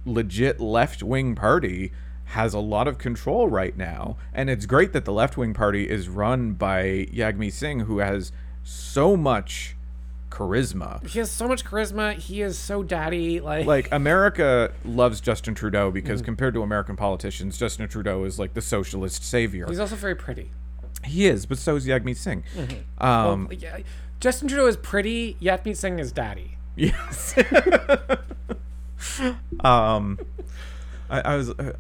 [0.06, 1.92] legit left-wing party
[2.26, 6.08] has a lot of control right now, and it's great that the left-wing party is
[6.08, 8.32] run by Jagmeet Singh who has
[8.64, 9.76] so much
[10.32, 11.06] charisma.
[11.06, 12.14] he has so much charisma.
[12.14, 13.40] He is so daddy.
[13.40, 18.54] Like, like America loves Justin Trudeau because compared to American politicians, Justin Trudeau is like
[18.54, 19.66] the socialist savior.
[19.68, 20.50] he's also very pretty.
[21.04, 22.44] he is, but so is Jagmeet Singh.
[22.98, 23.78] Um, Well, yeah,
[24.20, 25.36] Justin Trudeau is pretty.
[25.40, 26.56] Jagmeet Singh is daddy.
[26.76, 27.34] yes.
[29.60, 30.18] um,
[31.10, 31.50] I, I was.
[31.50, 31.72] Uh,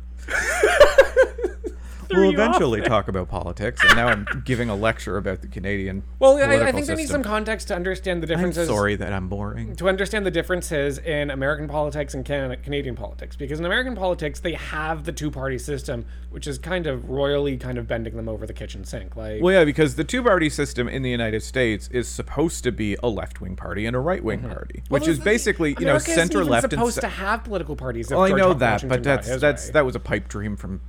[2.12, 6.02] we'll eventually talk about politics, and now I'm giving a lecture about the Canadian.
[6.18, 8.68] Well, I, I think they need some context to understand the I'm differences.
[8.68, 9.76] sorry that I'm boring.
[9.76, 13.36] to understand the differences in American politics and Can- Canadian politics.
[13.36, 17.56] Because in American politics, they have the two party system, which is kind of royally
[17.56, 19.16] kind of bending them over the kitchen sink.
[19.16, 22.96] Like, Well, yeah, because the two-party system in the United States is supposed to be
[23.02, 25.12] a left-wing party and a right-wing party, which Mm-hmm.
[25.12, 26.72] Is basically you know America isn't center even left and.
[26.72, 28.06] supposed ce- to have political parties.
[28.10, 29.72] If well, I George know that, Washington but got that's his that's way.
[29.72, 30.80] that was a pipe dream from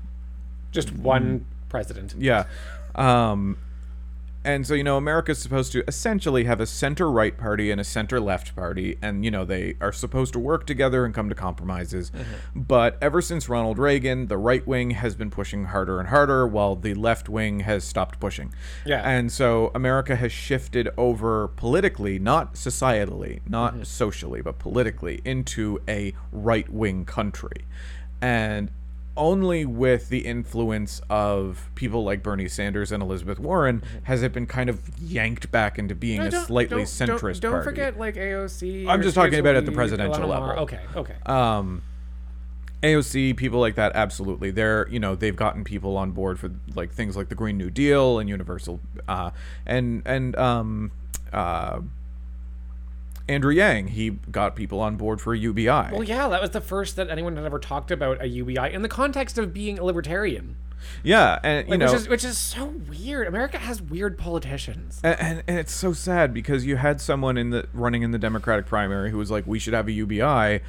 [0.73, 2.13] just one president.
[2.17, 2.45] yeah.
[2.95, 3.57] Um,
[4.45, 7.83] and so you know America's supposed to essentially have a center right party and a
[7.85, 11.35] center left party, and you know they are supposed to work together and come to
[11.35, 12.11] compromises.
[12.11, 12.59] Mm-hmm.
[12.63, 16.75] But ever since Ronald Reagan, the right wing has been pushing harder and harder, while
[16.75, 18.53] the left wing has stopped pushing.
[18.85, 19.01] Yeah.
[19.09, 23.83] And so America has shifted over politically, not societally, not Mm-hmm.
[23.83, 27.63] socially, but politically, into a right wing country.
[28.21, 28.71] And
[29.15, 34.47] only with the influence of people like Bernie Sanders and Elizabeth Warren has it been
[34.47, 36.29] kind of yanked back into being Mm-hmm.
[36.31, 37.65] No, a slightly don't- centrist don't, don't party.
[37.65, 38.87] forget like AOC.
[38.87, 40.49] I'm just talking about at the presidential level.
[40.63, 41.15] Okay, okay.
[41.25, 41.83] um
[42.81, 46.91] AOC people like that absolutely they're you know they've gotten people on board for like
[46.91, 49.31] things like the Green New Deal and universal uh
[49.65, 50.91] and and um
[51.31, 51.79] uh
[53.29, 55.67] Andrew Yang he got people on board for a UBI.
[55.67, 58.81] well, yeah, that was the first that anyone had ever talked about a UBI in
[58.81, 60.55] the context of being a libertarian.
[61.03, 63.27] yeah, and you Like, know which is which is so weird.
[63.27, 64.99] America has weird politicians.
[65.03, 68.17] And, and, and it's so sad because you had someone in the running in the
[68.19, 70.59] Democratic primary who was like, "We should have a UBI,"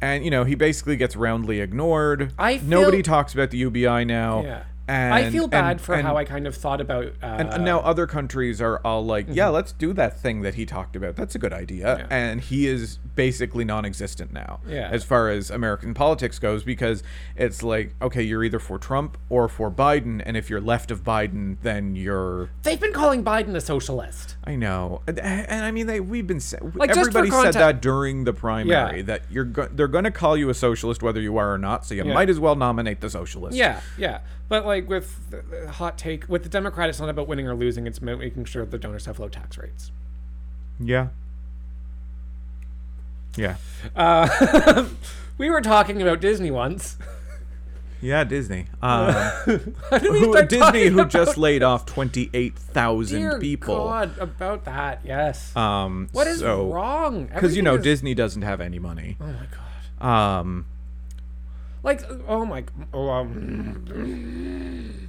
[0.00, 2.32] and you know he basically gets roundly ignored.
[2.38, 4.42] I feel- nobody talks about the UBI now.
[4.42, 4.62] Yeah.
[4.90, 7.06] And I feel bad and- for and- how I kind of thought about.
[7.22, 9.54] Uh, And now other countries are all like, "Yeah, Mm-hmm.
[9.54, 11.16] let's do that thing that he talked about.
[11.16, 14.88] That's a good idea." And he is basically non-existent now, Yeah.
[14.90, 17.02] as far as American politics goes, because
[17.36, 21.04] it's like, okay, you're either for Trump or for Biden, and if you're left of
[21.04, 24.36] Biden, then you're they've been calling Biden a socialist.
[24.44, 26.40] I know, and, and I mean, they we've been
[26.74, 29.02] Like, everybody said that during the primary Yeah.
[29.04, 31.84] that you're go- they're going to call you a socialist whether you are or not,
[31.84, 32.14] so you Yeah.
[32.14, 33.56] might as well nominate the socialist.
[33.56, 34.20] Yeah, yeah.
[34.50, 35.16] But like with
[35.70, 37.86] hot take with the Democrat, it's not about winning or losing.
[37.86, 39.90] It's about making sure the donors have low tax rates.
[40.78, 41.08] yeah,
[43.36, 43.56] yeah,
[43.94, 44.86] Uh,
[45.38, 46.98] we were talking about Disney once.
[48.00, 48.24] yeah.
[48.24, 53.38] Disney, um, How do we who, Disney, who about- just laid off twenty eight thousand
[53.40, 53.76] people.
[53.76, 55.54] God, about that, yes.
[55.54, 57.26] Um, what is so, wrong?
[57.26, 59.16] Because you know is- Disney doesn't have any money.
[59.20, 59.46] Oh my
[60.00, 60.40] god.
[60.40, 60.66] Um,
[61.82, 62.64] Like, oh my.
[62.92, 65.08] Oh, um,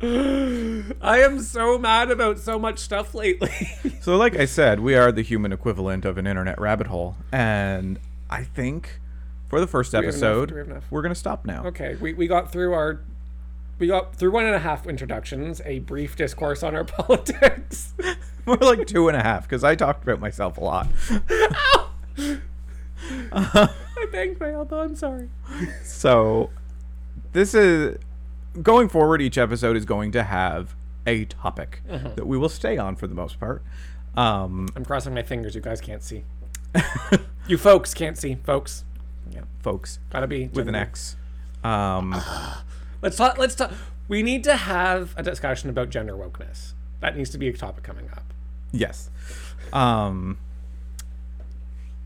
[0.00, 3.50] I am so mad about so much stuff lately.
[4.00, 7.98] so like I said, we are the human equivalent of an internet rabbit hole, and
[8.30, 9.00] I think
[9.48, 11.64] for the first episode, we we're gonna stop now.
[11.64, 13.00] okay, we, we got through our.
[13.80, 17.92] We got through one and a half introductions, a brief discourse on our politics.
[18.46, 20.88] More like two and a half because I talked about myself a lot.
[24.02, 24.80] I banged my elbow.
[24.82, 25.28] I'm sorry.
[25.84, 26.50] So
[27.32, 27.98] this is
[28.62, 29.20] going forward.
[29.22, 30.74] Each episode is going to have
[31.06, 32.10] a topic Uh-huh.
[32.16, 33.62] that we will stay on for the most part.
[34.16, 35.54] Um, I'm crossing my fingers.
[35.54, 36.24] You guys can't see.
[37.48, 38.84] you folks can't see, folks.
[39.30, 40.74] Yeah, folks gotta be with an.
[40.74, 41.16] X.
[41.64, 42.14] Um,
[43.02, 43.38] Let's talk.
[43.38, 43.72] Let's talk.
[44.08, 46.72] We need to have a discussion about gender wokeness.
[47.00, 48.32] That needs to be a topic coming up.
[48.72, 49.10] yes.
[49.72, 50.38] Um,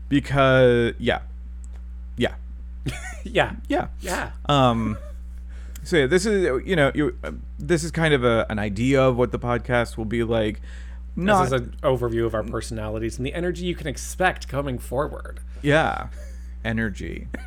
[0.09, 1.21] because yeah,
[3.23, 3.87] yeah, Yeah.
[4.01, 4.31] yeah.
[4.47, 4.97] Um,
[5.83, 9.01] so yeah, this is you know you uh, this is kind of a, an idea
[9.01, 10.61] of what the podcast will be like.
[11.15, 14.79] Not This is an overview of our personalities and the energy you can expect coming
[14.79, 15.39] forward.
[15.61, 16.07] yeah,
[16.65, 17.27] energy.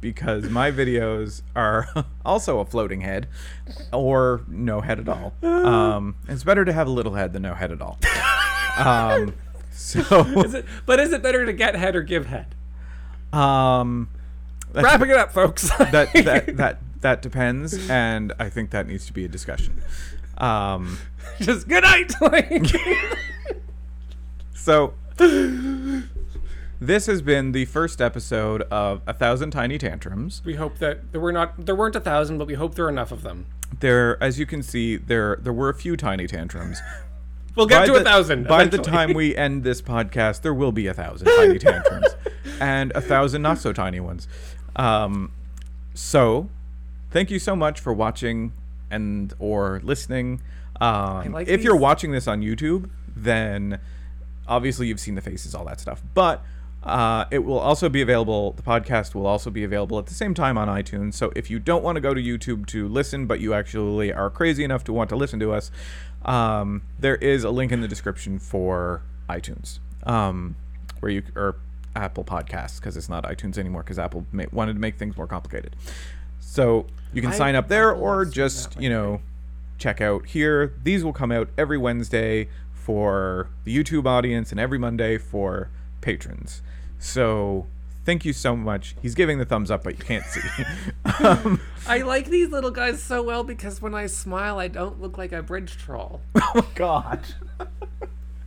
[0.00, 1.88] because my videos are
[2.24, 3.26] also a floating head
[3.92, 5.32] or no head at all.
[5.42, 7.98] Um, it's better to have a little head than no head at all.
[8.78, 9.34] Um,
[9.72, 10.00] so
[10.44, 10.64] Is it?
[10.84, 12.54] But is it better to get head or give head?
[13.32, 14.10] um,
[14.84, 15.70] Wrapping it up, folks.
[15.78, 19.80] that that that that depends, and I think that needs to be a discussion.
[20.38, 20.98] Um,
[21.40, 22.12] just good night.
[22.20, 22.66] Like,
[24.54, 24.94] so
[26.78, 30.42] this has been the first episode of a thousand tiny tantrums.
[30.44, 32.90] we hope that there were not there weren't a thousand, but we hope there are
[32.90, 33.46] enough of them.
[33.80, 36.80] There, as you can see, there there were a few tiny tantrums.
[37.54, 38.46] We'll get By to the- a thousand.
[38.46, 38.96] By the eventually.
[38.96, 42.14] time we end this podcast, there will be a thousand tiny tantrums
[42.60, 44.28] and a thousand not so tiny ones.
[44.76, 45.32] Um,
[45.94, 46.48] so,
[47.10, 48.52] thank you so much for watching
[48.90, 50.40] and or listening.
[50.80, 53.80] Um, like if you're watching this on YouTube, then
[54.46, 56.02] obviously you've seen the faces, all that stuff.
[56.14, 56.44] But
[56.82, 58.52] uh, it will also be available.
[58.52, 61.14] The podcast will also be available at the same time on iTunes.
[61.14, 64.30] So if you don't want to go to YouTube to listen, but you actually are
[64.30, 65.70] crazy enough to want to listen to us,
[66.24, 70.54] um, there is a link in the description for iTunes, um,
[71.00, 71.56] where you or
[71.96, 75.26] Apple Podcasts because it's not iTunes anymore because Apple ma- wanted to make things more
[75.26, 75.74] complicated.
[76.40, 79.20] So you can I- sign up there Apple or just you know
[79.78, 80.74] check out here.
[80.82, 85.70] These will come out every Wednesday for the YouTube audience and every Monday for
[86.00, 86.62] patrons.
[86.98, 87.66] So
[88.04, 88.94] thank you so much.
[89.02, 90.40] He's giving the thumbs up, but you can't see.
[91.24, 95.18] um, I like these little guys so well because when I smile, I don't look
[95.18, 96.20] like a bridge troll.
[96.36, 97.20] oh God.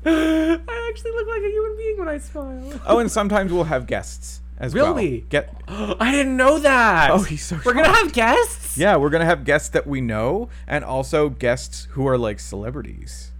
[0.05, 2.81] I actually look like a human being when I smile.
[2.87, 4.95] Oh, and sometimes we'll have guests as Will well.
[4.95, 5.21] we?
[5.29, 7.11] Get I didn't know that.
[7.11, 8.77] Oh, he's so We're gonna have guests.
[8.77, 13.31] yeah, we're gonna have guests that we know, and also guests who are like celebrities.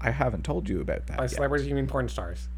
[0.00, 1.16] I haven't told you about that.
[1.16, 1.30] By yet.
[1.30, 2.48] celebrities, you mean porn stars?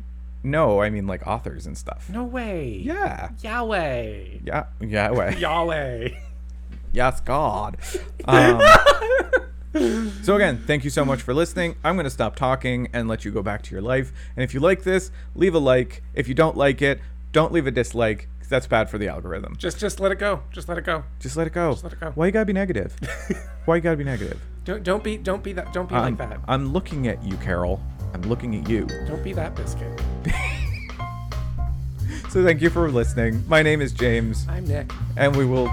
[0.43, 2.09] No, I mean like authors and stuff.
[2.11, 2.81] No way.
[2.85, 3.31] Yeah.
[3.43, 4.24] Yahweh.
[4.45, 5.11] Yeah.
[5.11, 5.37] Way.
[5.39, 6.09] Yahweh.
[6.93, 7.77] Yes, God.
[8.29, 8.61] Um,
[10.22, 11.77] so again, thank you so much for listening.
[11.85, 14.12] I'm going to stop talking and let you go back to your life.
[14.37, 16.03] And if you like this, leave a like.
[16.14, 17.01] If you don't like it,
[17.33, 19.57] don't leave a dislike 'cause that's bad for the algorithm.
[19.59, 20.43] just, just let it go.
[20.53, 21.05] Just let it go.
[21.20, 21.72] Just let it go.
[21.72, 22.12] Just let it go.
[22.14, 22.95] Why you gotta be negative?
[23.66, 24.41] Why you gotta be negative?
[24.64, 25.72] Don't, don't be, don't be that.
[25.72, 26.41] Don't be I'm, like that.
[26.49, 27.81] I'm looking at you, Carol.
[28.14, 28.87] I'm looking at you.
[29.07, 30.01] Don't be that biscuit.
[32.31, 33.43] So thank you for listening.
[33.49, 34.91] My name is James, I'm Nick.
[35.16, 35.70] and we will,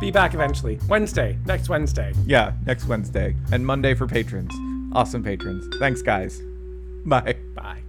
[0.00, 0.78] Be back eventually.
[0.88, 1.38] Wednesday.
[1.46, 2.12] Next Wednesday.
[2.26, 4.52] yeah, next Wednesday and Monday for patrons.
[4.92, 5.64] Awesome patrons.
[5.78, 6.40] Thanks, guys.
[7.06, 7.36] Bye.
[7.54, 7.83] Bye.